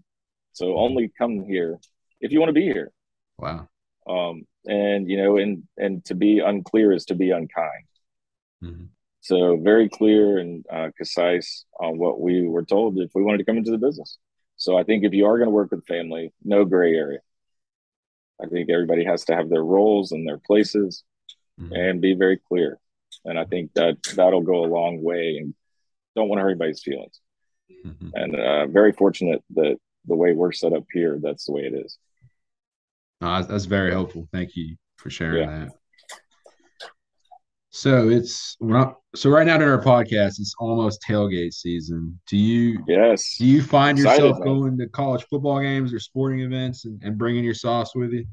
So 0.52 0.76
only 0.76 1.10
come 1.18 1.44
here 1.44 1.78
if 2.20 2.30
you 2.30 2.38
want 2.38 2.50
to 2.50 2.54
be 2.54 2.64
here. 2.64 2.92
Wow. 3.38 3.68
Um, 4.08 4.46
and 4.66 5.08
you 5.08 5.16
know, 5.16 5.38
and 5.38 5.64
and 5.76 6.04
to 6.06 6.14
be 6.14 6.38
unclear 6.38 6.92
is 6.92 7.06
to 7.06 7.14
be 7.14 7.30
unkind. 7.30 7.86
Mhm. 8.62 8.88
So 9.24 9.56
very 9.56 9.88
clear 9.88 10.36
and 10.36 10.66
uh, 10.70 10.90
concise 10.98 11.64
on 11.80 11.96
what 11.96 12.20
we 12.20 12.46
were 12.46 12.62
told 12.64 12.98
if 12.98 13.10
we 13.14 13.22
wanted 13.22 13.38
to 13.38 13.44
come 13.44 13.56
into 13.56 13.70
the 13.70 13.78
business. 13.78 14.18
So 14.56 14.76
I 14.76 14.82
think 14.84 15.02
if 15.02 15.14
you 15.14 15.24
are 15.24 15.38
going 15.38 15.46
to 15.46 15.50
work 15.54 15.70
with 15.70 15.86
family, 15.86 16.30
no 16.44 16.66
gray 16.66 16.92
area. 16.94 17.20
I 18.38 18.46
think 18.48 18.68
everybody 18.68 19.02
has 19.06 19.24
to 19.24 19.34
have 19.34 19.48
their 19.48 19.64
roles 19.64 20.12
and 20.12 20.28
their 20.28 20.36
places 20.36 21.04
Mhm. 21.58 21.72
and 21.72 22.00
be 22.02 22.12
very 22.14 22.36
clear. 22.36 22.78
And 23.24 23.38
I 23.38 23.46
think 23.46 23.72
that 23.74 23.96
that'll 24.14 24.42
go 24.42 24.62
a 24.62 24.66
long 24.66 25.02
way 25.02 25.38
and 25.38 25.54
don't 26.14 26.28
want 26.28 26.40
to 26.40 26.42
hurt 26.42 26.50
anybody's 26.50 26.82
feelings. 26.82 27.18
Mhm. 27.82 28.10
And 28.14 28.36
uh, 28.36 28.66
very 28.66 28.92
fortunate 28.92 29.42
that 29.54 29.78
the 30.04 30.16
way 30.16 30.34
we're 30.34 30.52
set 30.52 30.74
up 30.74 30.84
here, 30.92 31.18
that's 31.22 31.46
the 31.46 31.52
way 31.52 31.62
it 31.62 31.72
is. 31.72 31.96
No, 33.22 33.28
that's, 33.36 33.46
that's 33.46 33.64
very 33.64 33.90
helpful. 33.90 34.28
Thank 34.32 34.54
you 34.54 34.76
for 34.96 35.08
sharing 35.08 35.48
Yeah. 35.48 35.64
that. 35.66 35.72
So 37.76 38.08
it's 38.08 38.56
not, 38.60 38.98
so 39.16 39.30
right 39.30 39.44
now 39.44 39.56
in 39.56 39.62
our 39.62 39.82
podcast, 39.82 40.38
it's 40.38 40.54
almost 40.60 41.02
tailgate 41.02 41.54
season. 41.54 42.20
Do 42.28 42.36
you 42.36 42.84
Yes. 42.86 43.34
do 43.36 43.44
you 43.44 43.62
find 43.62 43.98
Excited, 43.98 44.22
yourself 44.22 44.38
man. 44.44 44.46
going 44.54 44.78
to 44.78 44.88
college 44.90 45.24
football 45.28 45.60
games 45.60 45.92
or 45.92 45.98
sporting 45.98 46.38
events 46.42 46.84
and, 46.84 47.02
and 47.02 47.18
bringing 47.18 47.42
your 47.42 47.52
sauce 47.54 47.92
with 47.96 48.12
you? 48.12 48.26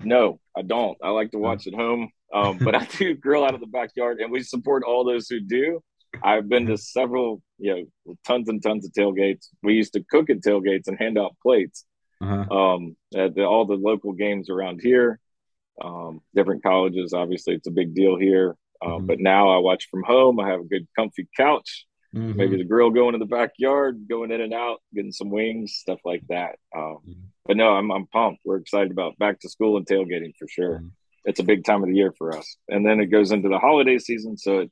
No, 0.00 0.38
I 0.54 0.60
don't. 0.60 0.98
I 1.02 1.08
like 1.08 1.30
to 1.30 1.38
watch 1.38 1.66
at 1.66 1.72
home, 1.72 2.10
um, 2.34 2.58
but 2.58 2.74
I 2.74 2.84
do 2.98 3.14
grill 3.14 3.42
out 3.42 3.54
of 3.54 3.60
the 3.60 3.66
backyard, 3.68 4.20
and 4.20 4.30
we 4.30 4.42
support 4.42 4.82
all 4.84 5.02
those 5.02 5.28
who 5.30 5.40
do. 5.40 5.80
I've 6.22 6.46
been 6.46 6.66
to 6.66 6.76
several, 6.76 7.40
you 7.58 7.88
know, 8.06 8.14
tons 8.26 8.50
and 8.50 8.62
tons 8.62 8.84
of 8.84 8.92
tailgates. 8.92 9.46
We 9.62 9.72
used 9.72 9.94
to 9.94 10.04
cook 10.10 10.28
at 10.28 10.40
tailgates 10.40 10.88
and 10.88 10.98
hand 10.98 11.16
out 11.18 11.36
plates 11.42 11.86
Uh-huh. 12.20 12.54
um, 12.54 12.96
at 13.16 13.34
the, 13.34 13.44
all 13.44 13.64
the 13.64 13.76
local 13.76 14.12
games 14.12 14.50
around 14.50 14.80
here. 14.82 15.18
Um, 15.80 16.20
different 16.34 16.62
colleges, 16.62 17.12
obviously, 17.12 17.54
it's 17.54 17.66
a 17.66 17.70
big 17.72 17.94
deal 17.94 18.16
here. 18.16 18.56
Um, 18.82 19.02
Mhm. 19.02 19.06
But 19.06 19.20
now 19.20 19.48
I 19.50 19.58
watch 19.58 19.88
from 19.90 20.02
home. 20.02 20.40
I 20.40 20.48
have 20.48 20.60
a 20.60 20.64
good, 20.64 20.86
comfy 20.98 21.28
couch. 21.36 21.86
Mhm. 22.14 22.34
Maybe 22.36 22.56
the 22.56 22.64
grill 22.64 22.90
going 22.90 23.14
in 23.14 23.20
the 23.20 23.26
backyard, 23.26 24.06
going 24.08 24.30
in 24.32 24.40
and 24.42 24.52
out, 24.52 24.82
getting 24.94 25.12
some 25.12 25.30
wings, 25.30 25.74
stuff 25.74 26.00
like 26.04 26.26
that. 26.28 26.58
Um, 26.76 26.98
Mhm. 27.08 27.14
but 27.46 27.56
no, 27.56 27.70
I'm 27.74 27.90
I'm 27.90 28.06
pumped. 28.08 28.42
We're 28.44 28.56
excited 28.58 28.90
about 28.92 29.16
back 29.18 29.38
to 29.40 29.48
school 29.48 29.76
and 29.76 29.86
tailgating 29.86 30.34
for 30.38 30.46
sure. 30.48 30.80
Mhm. 30.80 30.90
It's 31.24 31.40
a 31.40 31.44
big 31.44 31.64
time 31.64 31.82
of 31.82 31.88
the 31.88 31.94
year 31.94 32.12
for 32.12 32.36
us, 32.36 32.58
and 32.68 32.84
then 32.84 33.00
it 33.00 33.06
goes 33.06 33.30
into 33.30 33.48
the 33.48 33.58
holiday 33.58 33.98
season. 33.98 34.36
So, 34.36 34.58
it, 34.60 34.70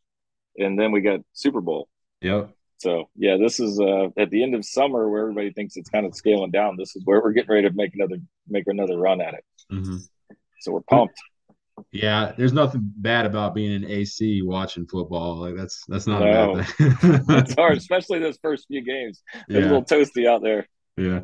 and 0.58 0.78
then 0.78 0.90
we 0.92 1.00
got 1.00 1.20
Super 1.32 1.60
Bowl. 1.60 1.88
Yep. 2.20 2.50
So 2.78 3.08
yeah, 3.14 3.36
this 3.36 3.60
is 3.60 3.78
uh, 3.80 4.08
at 4.16 4.30
the 4.30 4.42
end 4.42 4.54
of 4.54 4.64
summer 4.64 5.08
where 5.08 5.22
everybody 5.22 5.52
thinks 5.52 5.76
it's 5.76 5.88
kind 5.90 6.04
of 6.06 6.14
scaling 6.14 6.50
down. 6.50 6.76
This 6.76 6.96
is 6.96 7.04
where 7.04 7.22
we're 7.22 7.32
getting 7.32 7.50
ready 7.52 7.68
to 7.68 7.74
make 7.74 7.94
another 7.94 8.16
make 8.48 8.66
another 8.66 8.98
run 8.98 9.20
at 9.20 9.34
it. 9.34 9.44
hmm 9.70 9.96
So 10.61 10.73
we're 10.73 10.81
pumped. 10.83 11.18
Yeah, 11.92 12.33
there's 12.37 12.53
nothing 12.53 12.83
bad 12.96 13.25
about 13.27 13.55
being 13.55 13.73
in 13.73 13.90
AC 13.90 14.42
watching 14.42 14.87
football. 14.87 15.37
Like 15.37 15.57
that's 15.57 15.83
that's 15.88 16.07
not 16.07 16.20
No. 16.20 16.53
a 16.53 16.57
bad 16.57 16.66
thing. 16.77 17.25
It's 17.38 17.55
hard, 17.55 17.79
especially 17.79 18.18
those 18.18 18.38
first 18.42 18.66
few 18.68 18.83
games. 18.83 19.23
It's 19.35 19.57
a 19.57 19.61
little 19.61 19.85
toasty 19.85 20.27
out 20.29 20.42
there. 20.42 20.68
yeah. 20.96 21.20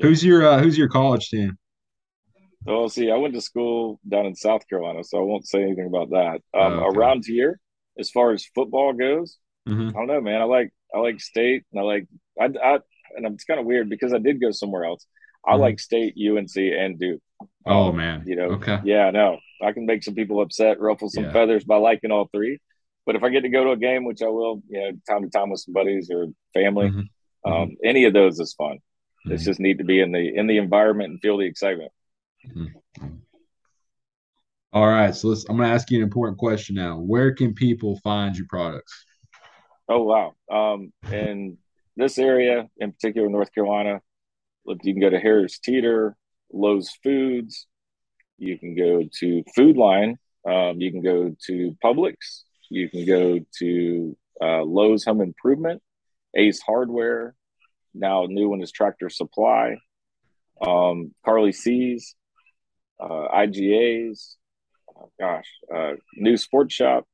Who's 0.00 0.24
your 0.24 0.46
uh, 0.46 0.60
who's 0.60 0.76
your 0.78 0.88
college 0.88 1.28
team? 1.28 1.56
Oh, 2.66 2.88
see, 2.88 3.10
I 3.10 3.16
went 3.16 3.34
to 3.34 3.40
school 3.40 3.98
down 4.06 4.26
in 4.26 4.34
South 4.34 4.68
Carolina, 4.68 5.02
so 5.02 5.18
I 5.18 5.22
won't 5.22 5.46
say 5.48 5.62
anything 5.62 5.86
about 5.86 6.10
that. 6.10 6.34
Um, 6.58 6.72
Oh, 6.80 6.86
okay. 6.88 6.98
Around 6.98 7.24
here, 7.26 7.58
as 7.98 8.10
far 8.10 8.32
as 8.32 8.44
football 8.54 8.92
goes, 8.92 9.38
hmm 9.66 9.88
I 9.88 9.92
don't 9.92 10.06
know, 10.06 10.20
man. 10.20 10.40
I 10.40 10.44
like 10.44 10.70
I 10.94 10.98
like 10.98 11.20
state, 11.20 11.64
and 11.72 11.80
I 11.80 11.84
like 11.84 12.06
I, 12.40 12.44
I 12.46 12.78
and 13.16 13.26
it's 13.26 13.44
kind 13.44 13.58
of 13.60 13.66
weird 13.66 13.88
because 13.88 14.12
I 14.12 14.18
did 14.18 14.40
go 14.40 14.50
somewhere 14.50 14.84
else. 14.84 15.06
I 15.46 15.52
Mhm. 15.54 15.60
like 15.60 15.80
state, 15.80 16.14
UNC, 16.16 16.56
and 16.56 16.98
Duke. 16.98 17.22
Oh 17.68 17.92
man. 17.92 18.24
you 18.26 18.36
know, 18.36 18.50
Okay. 18.52 18.78
yeah, 18.84 19.06
I 19.06 19.10
know. 19.10 19.38
I 19.62 19.72
can 19.72 19.86
make 19.86 20.02
some 20.02 20.14
people 20.14 20.40
upset, 20.40 20.80
ruffle 20.80 21.08
some 21.08 21.24
Yeah. 21.24 21.32
feathers 21.32 21.64
by 21.64 21.76
liking 21.76 22.10
all 22.10 22.28
three. 22.32 22.58
But 23.06 23.16
if 23.16 23.22
I 23.22 23.28
get 23.30 23.40
to 23.42 23.48
go 23.48 23.64
to 23.64 23.70
a 23.70 23.76
game, 23.76 24.04
which 24.04 24.22
I 24.22 24.28
will, 24.28 24.62
you 24.68 24.80
know, 24.80 24.90
time 25.08 25.22
to 25.22 25.30
time 25.30 25.50
with 25.50 25.60
some 25.60 25.74
buddies 25.74 26.10
or 26.10 26.26
family, 26.54 26.90
Mhm. 26.90 27.08
um, 27.44 27.76
any 27.84 28.04
of 28.04 28.12
those 28.12 28.38
is 28.38 28.54
fun. 28.54 28.78
It's 29.26 29.42
Mhm. 29.42 29.46
just 29.46 29.60
neat 29.60 29.78
to 29.78 29.84
be 29.84 30.00
in 30.00 30.12
the 30.12 30.34
in 30.34 30.46
the 30.46 30.58
environment 30.58 31.10
and 31.12 31.20
feel 31.20 31.36
the 31.38 31.46
excitement. 31.46 31.92
All 34.72 34.86
right. 34.86 35.14
So 35.14 35.28
let's. 35.28 35.44
I'm 35.48 35.56
gonna 35.56 35.68
ask 35.72 35.90
you 35.90 35.98
an 35.98 36.04
important 36.04 36.38
question 36.38 36.76
now. 36.76 36.98
Where 36.98 37.32
can 37.34 37.54
people 37.54 37.98
find 38.00 38.36
your 38.36 38.46
products? 38.48 39.04
Oh 39.88 40.02
wow! 40.02 40.34
Um, 40.50 40.92
in 41.10 41.56
this 41.96 42.18
area, 42.18 42.68
in 42.78 42.92
particular, 42.92 43.28
North 43.30 43.52
Carolina, 43.54 44.02
look, 44.66 44.78
you 44.84 44.92
can 44.92 45.00
go 45.00 45.08
to 45.10 45.18
Harris 45.18 45.58
Teeter, 45.58 46.14
Lowe's 46.52 46.90
Foods, 47.02 47.66
You 48.38 48.58
can 48.58 48.74
go 48.74 49.02
to 49.20 49.44
Food 49.54 49.76
Lion. 49.76 50.18
Um, 50.48 50.80
you 50.80 50.90
can 50.90 51.02
go 51.02 51.34
to 51.46 51.76
Publix. 51.84 52.14
You 52.70 52.88
can 52.88 53.04
go 53.04 53.40
to 53.58 54.16
uh, 54.40 54.62
Lowe's 54.62 55.04
Home 55.04 55.20
Improvement, 55.20 55.82
Ace 56.34 56.60
Hardware. 56.60 57.34
Now, 57.94 58.26
new 58.26 58.48
one 58.48 58.62
is 58.62 58.70
Tractor 58.70 59.08
Supply, 59.08 59.76
um, 60.64 61.14
Carlie 61.24 61.52
C's, 61.52 62.14
uh, 63.00 63.28
IGA's. 63.34 64.36
Oh, 64.96 65.10
gosh, 65.18 65.46
uh, 65.74 65.92
new 66.16 66.36
Sports 66.36 66.74
Shop, 66.74 67.06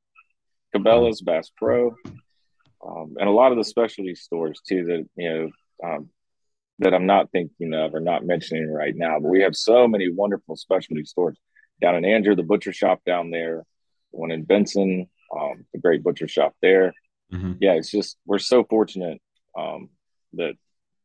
Cabela's, 0.75 1.21
Bass 1.21 1.51
Pro, 1.55 1.95
um, 2.85 3.15
and 3.19 3.29
a 3.29 3.31
lot 3.31 3.51
of 3.51 3.57
the 3.57 3.63
specialty 3.63 4.15
stores 4.15 4.59
too. 4.67 4.85
That 4.85 5.09
you 5.15 5.29
know 5.29 5.49
um, 5.87 6.09
that 6.79 6.93
I'm 6.93 7.05
not 7.05 7.31
thinking 7.31 7.73
of 7.73 7.93
or 7.93 7.99
not 7.99 8.25
mentioning 8.25 8.71
right 8.71 8.95
now. 8.95 9.19
But 9.19 9.29
we 9.29 9.41
have 9.41 9.55
so 9.55 9.87
many 9.87 10.09
wonderful 10.09 10.55
specialty 10.55 11.05
stores 11.05 11.37
down 11.81 11.95
in 11.95 12.05
Andrew, 12.05 12.35
the 12.35 12.43
butcher 12.43 12.73
shop 12.73 13.01
down 13.05 13.31
there, 13.31 13.63
one 14.11 14.31
in 14.31 14.43
Benson, 14.43 15.07
um, 15.35 15.65
the 15.73 15.79
great 15.79 16.03
butcher 16.03 16.27
shop 16.27 16.53
there. 16.61 16.93
Mm-hmm. 17.33 17.53
Yeah, 17.59 17.73
it's 17.73 17.91
just 17.91 18.17
we're 18.25 18.39
so 18.39 18.63
fortunate 18.63 19.21
um, 19.57 19.89
that 20.33 20.53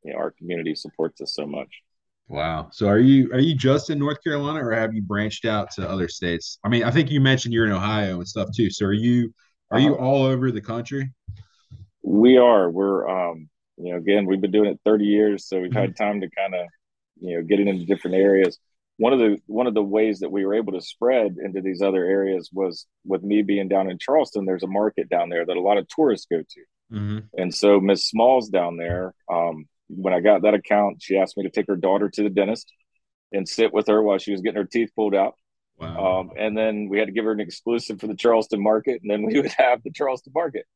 you 0.04 0.12
know, 0.12 0.18
our 0.18 0.30
community 0.32 0.74
supports 0.74 1.20
us 1.20 1.34
so 1.34 1.46
much. 1.46 1.82
Wow. 2.28 2.68
So 2.70 2.86
are 2.86 2.98
you 2.98 3.30
are 3.32 3.40
you 3.40 3.56
just 3.56 3.90
in 3.90 3.98
North 3.98 4.22
Carolina 4.22 4.64
or 4.64 4.72
have 4.72 4.94
you 4.94 5.02
branched 5.02 5.44
out 5.44 5.72
to 5.72 5.88
other 5.88 6.08
states? 6.08 6.58
I 6.64 6.68
mean, 6.68 6.84
I 6.84 6.90
think 6.92 7.10
you 7.10 7.20
mentioned 7.20 7.52
you're 7.52 7.66
in 7.66 7.72
Ohio 7.72 8.18
and 8.18 8.28
stuff 8.28 8.50
too. 8.54 8.70
So 8.70 8.86
are 8.86 8.92
you 8.92 9.34
are 9.72 9.80
you 9.80 9.94
uh-huh. 9.94 10.04
all 10.04 10.22
over 10.22 10.52
the 10.52 10.60
country? 10.60 11.10
We 12.02 12.38
are. 12.38 12.70
We're 12.70 13.08
um 13.08 13.49
you 13.82 13.92
know, 13.92 13.98
again, 13.98 14.26
we've 14.26 14.40
been 14.40 14.50
doing 14.50 14.70
it 14.70 14.80
30 14.84 15.04
years, 15.04 15.46
so 15.46 15.60
we've 15.60 15.72
had 15.72 15.94
mm-hmm. 15.94 16.04
time 16.04 16.20
to 16.20 16.30
kind 16.30 16.54
of, 16.54 16.66
you 17.20 17.36
know, 17.36 17.42
getting 17.42 17.68
into 17.68 17.86
different 17.86 18.16
areas. 18.16 18.58
One 18.98 19.12
of 19.12 19.18
the 19.18 19.38
one 19.46 19.66
of 19.66 19.72
the 19.72 19.82
ways 19.82 20.20
that 20.20 20.30
we 20.30 20.44
were 20.44 20.54
able 20.54 20.74
to 20.74 20.80
spread 20.82 21.36
into 21.42 21.62
these 21.62 21.80
other 21.80 22.04
areas 22.04 22.50
was 22.52 22.86
with 23.06 23.22
me 23.22 23.42
being 23.42 23.68
down 23.68 23.90
in 23.90 23.98
Charleston. 23.98 24.44
There's 24.44 24.62
a 24.62 24.68
market 24.68 25.08
down 25.08 25.30
there 25.30 25.46
that 25.46 25.56
a 25.56 25.60
lot 25.60 25.78
of 25.78 25.88
tourists 25.88 26.26
go 26.30 26.38
to, 26.38 26.94
mm-hmm. 26.94 27.18
and 27.34 27.54
so 27.54 27.80
Miss 27.80 28.06
Smalls 28.06 28.50
down 28.50 28.76
there. 28.76 29.14
Um, 29.32 29.66
when 29.88 30.12
I 30.12 30.20
got 30.20 30.42
that 30.42 30.54
account, 30.54 30.98
she 31.00 31.16
asked 31.16 31.36
me 31.36 31.44
to 31.44 31.50
take 31.50 31.66
her 31.66 31.76
daughter 31.76 32.10
to 32.10 32.22
the 32.22 32.30
dentist 32.30 32.70
and 33.32 33.48
sit 33.48 33.72
with 33.72 33.86
her 33.86 34.02
while 34.02 34.18
she 34.18 34.32
was 34.32 34.42
getting 34.42 34.60
her 34.60 34.68
teeth 34.70 34.90
pulled 34.94 35.14
out. 35.14 35.34
Wow. 35.78 36.20
Um, 36.20 36.30
and 36.36 36.56
then 36.56 36.88
we 36.88 36.98
had 36.98 37.06
to 37.06 37.12
give 37.12 37.24
her 37.24 37.32
an 37.32 37.40
exclusive 37.40 38.00
for 38.00 38.06
the 38.06 38.14
Charleston 38.14 38.62
market, 38.62 39.00
and 39.02 39.10
then 39.10 39.22
we 39.22 39.40
would 39.40 39.50
have 39.58 39.82
the 39.82 39.90
Charleston 39.90 40.32
market. 40.34 40.66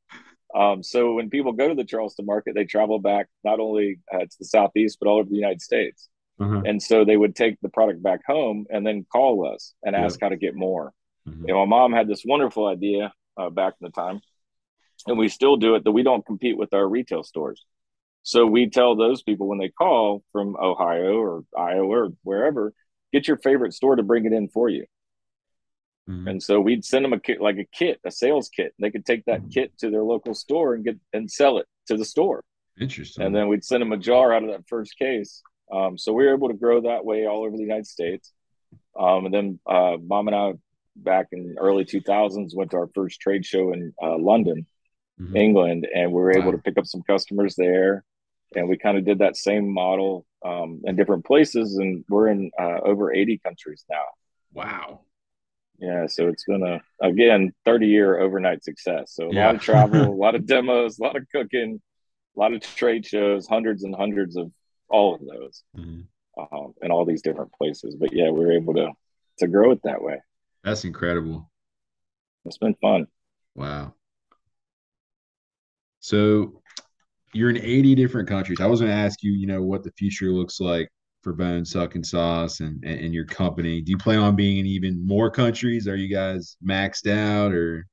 Um, 0.54 0.82
so 0.82 1.14
when 1.14 1.30
people 1.30 1.52
go 1.52 1.68
to 1.68 1.74
the 1.74 1.84
Charleston 1.84 2.26
market, 2.26 2.54
they 2.54 2.64
travel 2.64 2.98
back 3.00 3.26
not 3.42 3.58
only 3.58 3.98
uh, 4.12 4.18
to 4.18 4.36
the 4.38 4.44
southeast 4.44 4.98
but 5.00 5.08
all 5.08 5.18
over 5.18 5.28
the 5.28 5.34
United 5.34 5.60
States. 5.60 6.08
Uh-huh. 6.40 6.62
And 6.64 6.82
so 6.82 7.04
they 7.04 7.16
would 7.16 7.36
take 7.36 7.60
the 7.60 7.68
product 7.68 8.02
back 8.02 8.20
home 8.26 8.66
and 8.70 8.86
then 8.86 9.06
call 9.10 9.52
us 9.52 9.74
and 9.82 9.94
ask 9.94 10.20
how 10.20 10.28
to 10.28 10.36
get 10.36 10.54
more. 10.54 10.92
Mm-hmm. 11.28 11.44
And 11.48 11.56
my 11.56 11.64
mom 11.64 11.92
had 11.92 12.08
this 12.08 12.22
wonderful 12.24 12.66
idea 12.66 13.12
uh, 13.36 13.50
back 13.50 13.74
in 13.80 13.86
the 13.86 13.90
time, 13.90 14.20
and 15.06 15.18
we 15.18 15.28
still 15.28 15.56
do 15.56 15.74
it 15.74 15.84
that 15.84 15.92
we 15.92 16.02
don't 16.02 16.26
compete 16.26 16.56
with 16.56 16.74
our 16.74 16.88
retail 16.88 17.22
stores. 17.22 17.64
So 18.22 18.46
we 18.46 18.70
tell 18.70 18.96
those 18.96 19.22
people 19.22 19.46
when 19.46 19.58
they 19.58 19.68
call 19.68 20.24
from 20.32 20.56
Ohio 20.56 21.16
or 21.18 21.44
Iowa 21.56 21.86
or 21.86 22.08
wherever, 22.22 22.72
get 23.12 23.28
your 23.28 23.36
favorite 23.36 23.74
store 23.74 23.96
to 23.96 24.02
bring 24.02 24.24
it 24.24 24.32
in 24.32 24.48
for 24.48 24.68
you. 24.68 24.86
Mm-hmm. 26.08 26.28
And 26.28 26.42
so 26.42 26.60
we'd 26.60 26.84
send 26.84 27.04
them 27.04 27.12
a 27.12 27.20
kit, 27.20 27.40
like 27.40 27.56
a 27.58 27.64
kit, 27.72 27.98
a 28.04 28.10
sales 28.10 28.50
kit. 28.54 28.74
They 28.78 28.90
could 28.90 29.06
take 29.06 29.24
that 29.24 29.40
mm-hmm. 29.40 29.50
kit 29.50 29.78
to 29.78 29.90
their 29.90 30.02
local 30.02 30.34
store 30.34 30.74
and 30.74 30.84
get 30.84 30.98
and 31.12 31.30
sell 31.30 31.58
it 31.58 31.66
to 31.88 31.96
the 31.96 32.04
store. 32.04 32.44
Interesting. 32.78 33.24
And 33.24 33.34
then 33.34 33.48
we'd 33.48 33.64
send 33.64 33.80
them 33.80 33.92
a 33.92 33.96
jar 33.96 34.32
out 34.34 34.42
of 34.42 34.50
that 34.50 34.68
first 34.68 34.98
case. 34.98 35.42
Um, 35.72 35.96
so 35.96 36.12
we 36.12 36.24
were 36.24 36.34
able 36.34 36.48
to 36.48 36.54
grow 36.54 36.82
that 36.82 37.04
way 37.04 37.26
all 37.26 37.44
over 37.44 37.56
the 37.56 37.62
United 37.62 37.86
States. 37.86 38.32
Um, 38.98 39.26
and 39.26 39.34
then 39.34 39.60
uh, 39.66 39.96
mom 40.04 40.28
and 40.28 40.36
I, 40.36 40.52
back 40.96 41.28
in 41.32 41.56
early 41.58 41.84
2000s, 41.84 42.54
went 42.54 42.72
to 42.72 42.76
our 42.78 42.90
first 42.94 43.20
trade 43.20 43.46
show 43.46 43.72
in 43.72 43.94
uh, 44.02 44.18
London, 44.18 44.66
mm-hmm. 45.20 45.36
England, 45.36 45.88
and 45.92 46.12
we 46.12 46.20
were 46.20 46.32
able 46.32 46.46
wow. 46.46 46.52
to 46.52 46.58
pick 46.58 46.78
up 46.78 46.86
some 46.86 47.02
customers 47.02 47.54
there. 47.56 48.04
And 48.54 48.68
we 48.68 48.76
kind 48.76 48.98
of 48.98 49.04
did 49.04 49.18
that 49.18 49.36
same 49.36 49.68
model 49.68 50.26
um, 50.44 50.82
in 50.84 50.96
different 50.96 51.24
places, 51.24 51.76
and 51.76 52.04
we're 52.08 52.28
in 52.28 52.50
uh, 52.60 52.80
over 52.84 53.12
80 53.12 53.38
countries 53.38 53.84
now. 53.90 54.04
Wow. 54.52 55.00
Yeah, 55.78 56.06
so 56.06 56.28
it's 56.28 56.44
been 56.44 56.62
a 56.62 56.80
again 57.04 57.52
30 57.64 57.86
year 57.86 58.20
overnight 58.20 58.62
success. 58.64 59.12
So 59.14 59.30
a 59.30 59.34
yeah. 59.34 59.46
lot 59.46 59.54
of 59.56 59.60
travel, 59.62 60.02
a 60.02 60.14
lot 60.14 60.34
of 60.34 60.46
demos, 60.46 60.98
a 60.98 61.02
lot 61.02 61.16
of 61.16 61.26
cooking, 61.30 61.80
a 62.36 62.40
lot 62.40 62.52
of 62.52 62.60
trade 62.60 63.04
shows, 63.04 63.46
hundreds 63.46 63.84
and 63.84 63.94
hundreds 63.94 64.36
of 64.36 64.50
all 64.88 65.14
of 65.14 65.20
those, 65.20 65.62
mm-hmm. 65.76 66.56
um, 66.56 66.74
in 66.82 66.90
all 66.90 67.04
these 67.04 67.22
different 67.22 67.52
places. 67.52 67.96
But 67.96 68.12
yeah, 68.12 68.30
we 68.30 68.44
were 68.44 68.52
able 68.52 68.74
to 68.74 68.92
to 69.38 69.48
grow 69.48 69.72
it 69.72 69.80
that 69.84 70.02
way. 70.02 70.18
That's 70.62 70.84
incredible. 70.84 71.50
It's 72.44 72.58
been 72.58 72.74
fun. 72.74 73.06
Wow. 73.54 73.94
So 76.00 76.62
you're 77.32 77.50
in 77.50 77.56
80 77.56 77.94
different 77.94 78.28
countries. 78.28 78.60
I 78.60 78.66
was 78.66 78.80
going 78.80 78.92
to 78.92 78.96
ask 78.96 79.22
you, 79.22 79.32
you 79.32 79.46
know, 79.46 79.62
what 79.62 79.82
the 79.82 79.92
future 79.92 80.30
looks 80.30 80.60
like 80.60 80.88
for 81.24 81.32
Bone 81.32 81.64
Sucking 81.64 82.04
Sauce 82.04 82.60
and, 82.60 82.84
and, 82.84 83.00
and 83.00 83.14
your 83.14 83.24
company. 83.24 83.80
Do 83.80 83.90
you 83.90 83.98
plan 83.98 84.20
on 84.20 84.36
being 84.36 84.58
in 84.58 84.66
even 84.66 85.04
more 85.04 85.30
countries? 85.30 85.88
Are 85.88 85.96
you 85.96 86.14
guys 86.14 86.56
maxed 86.64 87.10
out 87.10 87.52
or 87.52 87.86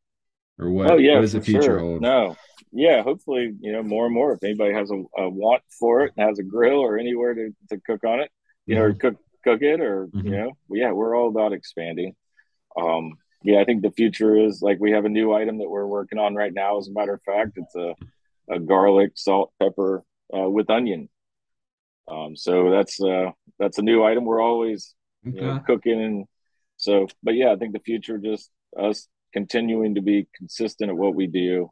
or 0.59 0.69
what? 0.69 0.91
Oh 0.91 0.97
yeah, 0.97 1.15
what 1.15 1.21
does 1.21 1.31
the 1.31 1.41
future 1.41 1.63
sure. 1.63 1.79
hold? 1.79 2.01
No, 2.01 2.35
yeah, 2.71 3.01
hopefully 3.01 3.53
you 3.59 3.71
know 3.71 3.81
more 3.81 4.05
and 4.05 4.13
more. 4.13 4.33
If 4.33 4.43
anybody 4.43 4.73
has 4.73 4.91
a, 4.91 5.01
a 5.17 5.29
want 5.29 5.63
for 5.79 6.03
it, 6.03 6.13
has 6.17 6.37
a 6.37 6.43
grill 6.43 6.79
or 6.79 6.99
anywhere 6.99 7.33
to, 7.33 7.55
to 7.69 7.79
cook 7.79 8.03
on 8.03 8.19
it, 8.19 8.29
you 8.67 8.75
mm-hmm. 8.75 8.83
know, 8.83 8.89
or 8.89 8.93
cook 8.93 9.15
cook 9.43 9.61
it, 9.61 9.79
or 9.79 10.07
mm-hmm. 10.07 10.27
you 10.27 10.37
know, 10.37 10.51
yeah, 10.69 10.91
we're 10.91 11.15
all 11.15 11.29
about 11.29 11.53
expanding. 11.53 12.13
Um, 12.79 13.13
yeah, 13.43 13.59
I 13.59 13.63
think 13.63 13.81
the 13.81 13.91
future 13.91 14.37
is 14.37 14.61
like 14.61 14.79
we 14.79 14.91
have 14.91 15.05
a 15.05 15.09
new 15.09 15.33
item 15.33 15.57
that 15.59 15.69
we're 15.69 15.87
working 15.87 16.19
on 16.19 16.35
right 16.35 16.53
now. 16.53 16.77
As 16.77 16.89
a 16.89 16.93
matter 16.93 17.13
of 17.13 17.23
fact, 17.23 17.53
it's 17.55 17.75
a 17.75 17.95
a 18.49 18.59
garlic, 18.59 19.11
salt, 19.15 19.53
pepper 19.59 20.03
uh, 20.37 20.49
with 20.49 20.69
onion 20.69 21.07
um, 22.07 22.35
so 22.35 22.69
that's 22.71 23.01
uh, 23.01 23.31
that's 23.59 23.77
a 23.77 23.83
new 23.83 24.03
item. 24.03 24.25
We're 24.25 24.41
always 24.41 24.93
okay. 25.27 25.37
you 25.37 25.41
know, 25.41 25.59
cooking, 25.65 26.01
and 26.01 26.25
so. 26.77 27.07
But 27.23 27.35
yeah, 27.35 27.51
I 27.51 27.55
think 27.55 27.73
the 27.73 27.79
future 27.79 28.17
just 28.17 28.49
us 28.77 29.07
continuing 29.33 29.95
to 29.95 30.01
be 30.01 30.27
consistent 30.35 30.89
at 30.89 30.97
what 30.97 31.15
we 31.15 31.27
do, 31.27 31.69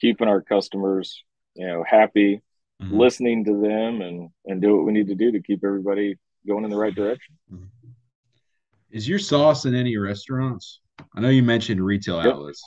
keeping 0.00 0.28
our 0.28 0.40
customers 0.40 1.22
you 1.54 1.66
know 1.66 1.84
happy, 1.88 2.42
mm-hmm. 2.82 2.96
listening 2.96 3.44
to 3.44 3.60
them, 3.60 4.00
and 4.02 4.30
and 4.44 4.62
do 4.62 4.76
what 4.76 4.86
we 4.86 4.92
need 4.92 5.08
to 5.08 5.14
do 5.14 5.32
to 5.32 5.42
keep 5.42 5.64
everybody 5.64 6.16
going 6.46 6.64
in 6.64 6.70
the 6.70 6.76
right 6.76 6.94
direction. 6.94 7.36
Mm-hmm. 7.52 7.64
Is 8.90 9.08
your 9.08 9.18
sauce 9.18 9.64
in 9.64 9.74
any 9.74 9.96
restaurants? 9.96 10.80
I 11.14 11.20
know 11.20 11.28
you 11.28 11.42
mentioned 11.42 11.84
retail 11.84 12.16
yep. 12.18 12.34
outlets. 12.34 12.62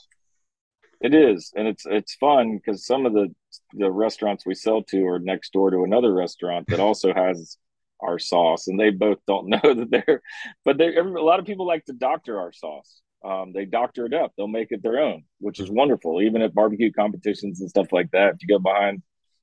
It 1.02 1.16
is, 1.16 1.52
and 1.56 1.68
it's 1.68 1.86
it's 1.86 2.16
fun 2.16 2.58
because 2.58 2.86
some 2.86 3.06
of 3.06 3.14
the 3.14 3.34
the 3.74 3.90
restaurants 3.90 4.46
we 4.46 4.54
sell 4.54 4.84
to 4.84 5.08
are 5.08 5.20
next 5.20 5.54
door 5.54 5.72
to 5.72 5.84
another 5.84 6.14
restaurant 6.14 6.68
that 6.68 6.80
also 6.80 7.14
has 7.16 7.58
our 8.02 8.20
sauce, 8.20 8.68
and 8.68 8.80
they 8.80 8.90
both 8.90 9.20
don't 9.26 9.48
know 9.50 9.60
that 9.64 9.90
they're. 9.90 10.22
But 10.66 10.78
they 10.78 10.96
a 10.96 11.04
lot 11.04 11.40
of 11.40 11.46
people 11.46 11.66
like 11.66 11.86
to 11.86 11.94
doctor 11.94 12.40
our 12.40 12.52
sauce. 12.52 13.02
Um, 13.24 13.52
they 13.54 13.66
doctor 13.66 14.06
it 14.06 14.14
up. 14.14 14.34
They'll 14.38 14.48
make 14.48 14.72
it 14.72 14.82
their 14.82 15.00
own, 15.00 15.24
which 15.40 15.60
is 15.60 15.70
wonderful. 15.70 16.22
Even 16.22 16.42
at 16.42 16.54
barbecue 16.54 16.92
competitions 16.92 17.60
and 17.60 17.70
stuff 17.70 17.92
like 17.92 18.12
that, 18.12 18.36
if 18.36 18.42
you 18.42 18.48
go 18.48 18.60
behind 18.60 19.02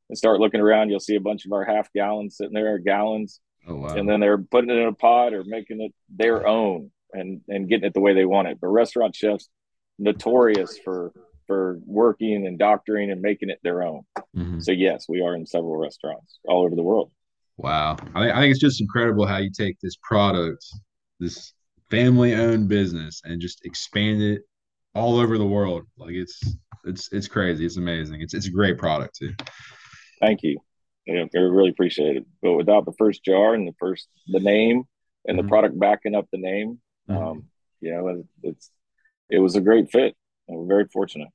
and 0.09 0.17
start 0.17 0.41
looking 0.41 0.61
around, 0.61 0.89
you'll 0.89 1.01
see 1.01 1.17
a 1.17 1.21
bunch 1.21 1.45
of 1.45 1.53
our 1.53 1.65
half 1.65 1.93
gallons 1.93 2.37
sitting 2.37 2.55
there, 2.55 2.79
gallons, 2.79 3.41
oh, 3.67 3.77
wow. 3.77 3.95
and 3.95 4.09
then 4.09 4.21
they're 4.21 4.39
putting 4.39 4.71
it 4.71 4.79
in 4.79 4.89
a 4.89 4.93
pot 4.93 5.35
or 5.35 5.45
making 5.45 5.81
it 5.81 5.93
their 6.15 6.47
own 6.47 6.91
and 7.13 7.41
and 7.49 7.69
getting 7.69 7.87
it 7.87 7.95
the 7.95 8.01
way 8.01 8.15
they 8.15 8.27
want 8.27 8.49
it. 8.49 8.59
But 8.61 8.69
restaurant 8.69 9.15
chefs 9.15 9.49
notorious 9.99 10.79
for 10.79 11.13
for 11.47 11.79
working 11.85 12.47
and 12.47 12.59
doctoring 12.59 13.11
and 13.11 13.21
making 13.21 13.51
it 13.51 13.61
their 13.63 13.83
own. 13.83 14.03
Mm-hmm. 14.37 14.61
So 14.61 14.73
yes, 14.73 15.07
we 15.09 15.23
are 15.23 15.35
in 15.35 15.47
several 15.47 15.77
restaurants 15.77 16.39
all 16.45 16.65
over 16.65 16.75
the 16.75 16.83
world. 16.83 17.11
Wow, 17.57 17.97
I, 18.15 18.31
I 18.31 18.41
think 18.41 18.51
it's 18.51 18.61
just 18.61 18.81
incredible 18.81 19.27
how 19.27 19.39
you 19.39 19.51
take 19.51 19.79
this 19.81 19.97
product, 20.03 20.65
this 21.21 21.55
family-owned 21.91 22.69
business, 22.69 23.23
and 23.25 23.41
just 23.41 23.65
expand 23.65 24.23
it 24.23 24.43
all 24.95 25.19
over 25.19 25.39
the 25.39 25.47
world. 25.47 25.85
Like 25.97 26.15
it's 26.15 26.41
it's 26.85 27.11
it's 27.13 27.29
crazy. 27.29 27.65
It's 27.65 27.79
amazing. 27.79 28.21
It's 28.21 28.35
it's 28.35 28.47
a 28.47 28.51
great 28.51 28.79
product 28.79 29.17
too. 29.17 29.35
Thank 30.21 30.43
you. 30.43 30.59
Yeah, 31.07 31.25
I 31.35 31.39
really 31.39 31.71
appreciate 31.71 32.17
it. 32.17 32.27
But 32.43 32.55
without 32.55 32.85
the 32.85 32.95
first 32.99 33.25
jar 33.25 33.55
and 33.55 33.67
the 33.67 33.75
first 33.79 34.09
the 34.27 34.41
name 34.41 34.85
and 35.25 35.39
mm-hmm. 35.39 35.47
the 35.47 35.49
product 35.49 35.79
backing 35.79 36.15
up 36.15 36.27
the 36.33 36.39
name, 36.39 36.81
mm-hmm. 37.09 37.23
um, 37.23 37.45
you 37.81 37.93
know, 37.93 38.25
it's 38.43 38.71
it 39.31 39.39
was 39.39 39.57
a 39.57 39.61
great 39.61 39.91
fit. 39.91 40.17
And 40.49 40.57
we're 40.59 40.67
very 40.67 40.87
fortunate. 40.93 41.27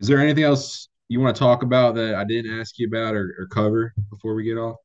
Is 0.00 0.08
there 0.08 0.18
anything 0.18 0.44
else 0.44 0.88
you 1.08 1.20
want 1.20 1.34
to 1.36 1.40
talk 1.40 1.62
about 1.62 1.94
that 1.94 2.14
I 2.14 2.24
didn't 2.24 2.58
ask 2.58 2.78
you 2.78 2.88
about 2.88 3.14
or, 3.14 3.34
or 3.38 3.46
cover 3.46 3.94
before 4.10 4.34
we 4.34 4.44
get 4.44 4.58
off? 4.58 4.76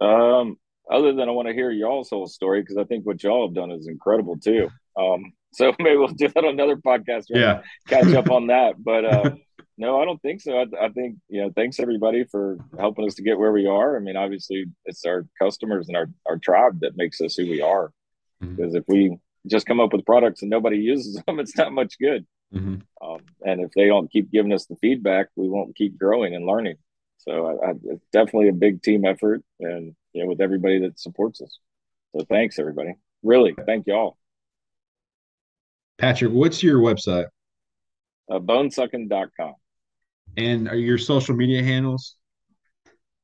Um, 0.00 0.56
other 0.90 1.12
than 1.12 1.28
I 1.28 1.32
want 1.32 1.48
to 1.48 1.54
hear 1.54 1.70
y'all's 1.70 2.10
whole 2.10 2.26
story 2.26 2.60
because 2.60 2.76
I 2.76 2.84
think 2.84 3.06
what 3.06 3.22
y'all 3.22 3.46
have 3.46 3.54
done 3.54 3.70
is 3.70 3.88
incredible 3.88 4.38
too. 4.38 4.68
Um, 4.98 5.32
so 5.52 5.72
maybe 5.78 5.96
we'll 5.96 6.08
do 6.08 6.28
that 6.28 6.44
on 6.44 6.50
another 6.50 6.76
podcast. 6.76 7.26
Yeah, 7.28 7.62
catch 7.86 8.12
up 8.14 8.30
on 8.30 8.48
that. 8.48 8.74
But 8.84 9.04
uh, 9.04 9.30
No, 9.76 10.00
I 10.00 10.04
don't 10.04 10.22
think 10.22 10.40
so. 10.40 10.58
I, 10.58 10.66
I 10.80 10.88
think 10.90 11.16
you 11.28 11.42
know, 11.42 11.50
thanks 11.54 11.80
everybody 11.80 12.24
for 12.24 12.58
helping 12.78 13.06
us 13.06 13.14
to 13.14 13.22
get 13.22 13.38
where 13.38 13.52
we 13.52 13.66
are. 13.66 13.96
I 13.96 14.00
mean, 14.00 14.16
obviously, 14.16 14.66
it's 14.84 15.04
our 15.04 15.26
customers 15.40 15.88
and 15.88 15.96
our 15.96 16.08
our 16.26 16.38
tribe 16.38 16.80
that 16.80 16.96
makes 16.96 17.20
us 17.20 17.34
who 17.34 17.48
we 17.48 17.60
are. 17.60 17.92
Mm-hmm. 18.42 18.54
Because 18.54 18.74
if 18.74 18.84
we 18.86 19.16
just 19.48 19.66
come 19.66 19.80
up 19.80 19.92
with 19.92 20.06
products 20.06 20.42
and 20.42 20.50
nobody 20.50 20.76
uses 20.92 21.20
them, 21.26 21.40
it's 21.40 21.56
not 21.56 21.72
much 21.72 21.98
good. 21.98 22.26
Mm-hmm. 22.54 23.06
Um, 23.06 23.20
and 23.44 23.60
if 23.60 23.72
they 23.72 23.86
don't 23.86 24.10
keep 24.10 24.30
giving 24.30 24.52
us 24.52 24.66
the 24.66 24.76
feedback, 24.76 25.28
we 25.36 25.48
won't 25.48 25.76
keep 25.76 25.98
growing 25.98 26.34
and 26.34 26.46
learning. 26.46 26.76
So 27.18 27.46
I, 27.46 27.70
I, 27.70 27.72
it's 27.84 28.06
definitely 28.12 28.48
a 28.48 28.52
big 28.52 28.82
team 28.82 29.04
effort, 29.04 29.42
and 29.60 29.94
you 30.12 30.22
know, 30.22 30.28
with 30.28 30.40
everybody 30.40 30.80
that 30.80 31.00
supports 31.00 31.40
us. 31.40 31.58
So 32.14 32.24
thanks 32.26 32.58
everybody. 32.58 32.94
Really, 33.22 33.54
thank 33.66 33.86
y'all. 33.86 34.18
Patrick, 35.98 36.32
what's 36.32 36.62
your 36.62 36.80
website? 36.80 37.26
Uh, 38.30 38.38
bonesucking.com. 38.38 39.54
And 40.36 40.68
are 40.68 40.76
your 40.76 40.98
social 40.98 41.34
media 41.34 41.62
handles? 41.62 42.16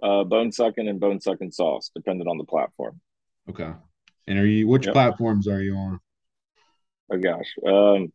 Uh, 0.02 0.24
bone 0.24 0.52
sucking 0.52 0.88
and 0.88 1.00
bone 1.00 1.20
sucking 1.20 1.50
sauce, 1.50 1.90
depending 1.94 2.26
on 2.26 2.38
the 2.38 2.44
platform. 2.44 3.00
Okay. 3.48 3.70
And 4.26 4.38
are 4.38 4.46
you 4.46 4.68
which 4.68 4.86
yep. 4.86 4.94
platforms 4.94 5.48
are 5.48 5.60
you 5.60 5.74
on? 5.74 6.00
Oh 7.12 7.18
gosh, 7.18 7.54
um, 7.66 8.12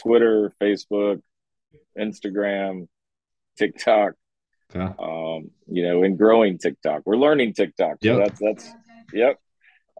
Twitter, 0.00 0.52
Facebook, 0.60 1.20
Instagram, 1.98 2.88
TikTok. 3.58 4.12
Okay. 4.74 4.94
Um, 4.98 5.50
you 5.68 5.86
know, 5.86 6.02
and 6.02 6.18
growing 6.18 6.58
TikTok. 6.58 7.02
We're 7.04 7.16
learning 7.16 7.54
TikTok. 7.54 7.98
So 8.02 8.18
yep. 8.18 8.18
that's 8.18 8.40
that's 8.40 8.72
yep. 9.12 9.38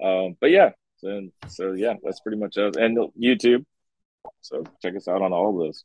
Um, 0.03 0.37
but 0.41 0.51
yeah, 0.51 0.71
so, 0.99 1.29
so 1.49 1.73
yeah, 1.73 1.95
that's 2.03 2.21
pretty 2.21 2.39
much 2.39 2.57
it. 2.57 2.77
And 2.77 2.97
YouTube. 3.21 3.65
So 4.41 4.65
check 4.83 4.97
us 4.97 5.07
out 5.07 5.23
on 5.23 5.33
all 5.33 5.51
of 5.51 5.57
those 5.57 5.85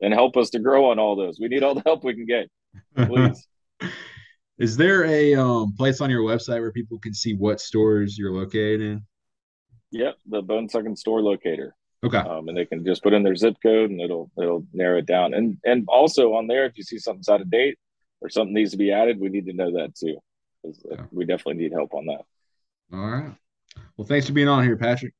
and 0.00 0.12
help 0.12 0.36
us 0.36 0.50
to 0.50 0.58
grow 0.58 0.90
on 0.90 0.98
all 0.98 1.16
those. 1.16 1.38
We 1.40 1.48
need 1.48 1.62
all 1.62 1.74
the 1.74 1.82
help 1.84 2.04
we 2.04 2.14
can 2.14 2.26
get. 2.26 2.48
Please. 2.96 3.46
Is 4.58 4.76
there 4.76 5.04
a 5.04 5.36
um, 5.36 5.74
place 5.76 6.00
on 6.00 6.10
your 6.10 6.22
website 6.22 6.60
where 6.60 6.72
people 6.72 6.98
can 6.98 7.14
see 7.14 7.32
what 7.32 7.60
stores 7.60 8.18
you're 8.18 8.32
located 8.32 8.80
in? 8.80 9.02
Yep, 9.92 10.16
the 10.26 10.42
Bone 10.42 10.68
Sucking 10.68 10.96
Store 10.96 11.22
Locator. 11.22 11.74
Okay. 12.04 12.18
Um, 12.18 12.48
and 12.48 12.56
they 12.56 12.64
can 12.64 12.84
just 12.84 13.02
put 13.02 13.12
in 13.12 13.22
their 13.22 13.34
zip 13.34 13.56
code 13.62 13.90
and 13.90 14.00
it'll 14.00 14.30
it'll 14.38 14.64
narrow 14.72 14.98
it 14.98 15.06
down. 15.06 15.34
And 15.34 15.58
and 15.64 15.84
also 15.88 16.34
on 16.34 16.46
there, 16.46 16.64
if 16.64 16.76
you 16.76 16.84
see 16.84 16.98
something's 16.98 17.28
out 17.28 17.40
of 17.40 17.50
date 17.50 17.78
or 18.20 18.28
something 18.28 18.54
needs 18.54 18.70
to 18.70 18.76
be 18.76 18.92
added, 18.92 19.18
we 19.18 19.28
need 19.28 19.46
to 19.46 19.52
know 19.52 19.72
that 19.72 19.94
too. 19.96 20.16
Okay. 20.64 21.02
We 21.10 21.24
definitely 21.24 21.62
need 21.62 21.72
help 21.72 21.94
on 21.94 22.06
that. 22.06 22.22
All 22.92 23.10
right. 23.10 23.34
Well, 23.96 24.06
thanks 24.06 24.26
for 24.26 24.32
being 24.32 24.48
on 24.48 24.64
here, 24.64 24.76
Patrick. 24.76 25.14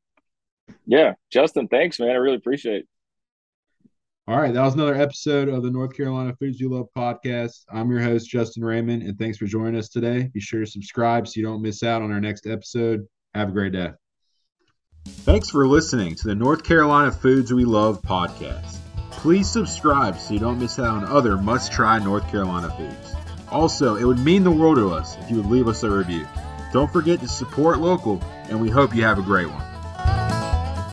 Yeah, 0.87 1.15
Justin, 1.31 1.69
thanks, 1.69 1.99
man. 1.99 2.11
I 2.11 2.15
really 2.15 2.37
appreciate 2.37 2.81
it. 2.81 2.89
All 4.27 4.39
right, 4.39 4.53
that 4.53 4.63
was 4.63 4.75
another 4.75 4.95
episode 4.95 5.49
of 5.49 5.63
the 5.63 5.71
North 5.71 5.97
Carolina 5.97 6.35
Foods 6.39 6.61
You 6.61 6.69
Love 6.69 6.89
podcast. 6.95 7.65
I'm 7.73 7.91
your 7.91 8.03
host, 8.03 8.29
Justin 8.29 8.63
Raymond, 8.63 9.03
and 9.03 9.19
thanks 9.19 9.39
for 9.39 9.47
joining 9.47 9.77
us 9.77 9.89
today. 9.89 10.31
Be 10.35 10.41
sure 10.41 10.61
to 10.61 10.67
subscribe 10.67 11.27
so 11.27 11.41
you 11.41 11.47
don't 11.47 11.63
miss 11.63 11.83
out 11.83 12.03
on 12.03 12.13
our 12.13 12.21
next 12.21 12.47
episode. 12.47 13.07
Have 13.35 13.49
a 13.49 13.53
great 13.53 13.73
day. 13.73 13.93
Thanks 15.09 15.49
for 15.49 15.67
listening 15.67 16.15
to 16.17 16.29
the 16.29 16.35
North 16.35 16.63
Carolina 16.65 17.11
Foods 17.11 17.53
We 17.53 17.65
Love 17.65 18.03
podcast. 18.03 18.77
Please 19.11 19.51
subscribe 19.51 20.19
so 20.19 20.35
you 20.35 20.41
don't 20.41 20.59
miss 20.59 20.79
out 20.79 21.03
on 21.03 21.05
other 21.05 21.37
must 21.39 21.73
try 21.73 21.99
North 21.99 22.29
Carolina 22.31 22.71
foods. 22.77 23.15
Also, 23.51 23.97
it 23.97 24.05
would 24.05 24.19
mean 24.19 24.45
the 24.45 24.51
world 24.51 24.77
to 24.77 24.91
us 24.91 25.17
if 25.19 25.31
you 25.31 25.37
would 25.37 25.47
leave 25.47 25.67
us 25.67 25.83
a 25.83 25.91
review. 25.91 26.27
Don't 26.73 26.93
forget 26.93 27.21
to 27.21 27.29
support 27.29 27.79
local, 27.79 28.23
and 28.51 28.61
we 28.61 28.69
hope 28.69 28.95
you 28.95 29.03
have 29.05 29.19
a 29.19 29.23
great 29.23 29.49
one. 29.49 29.68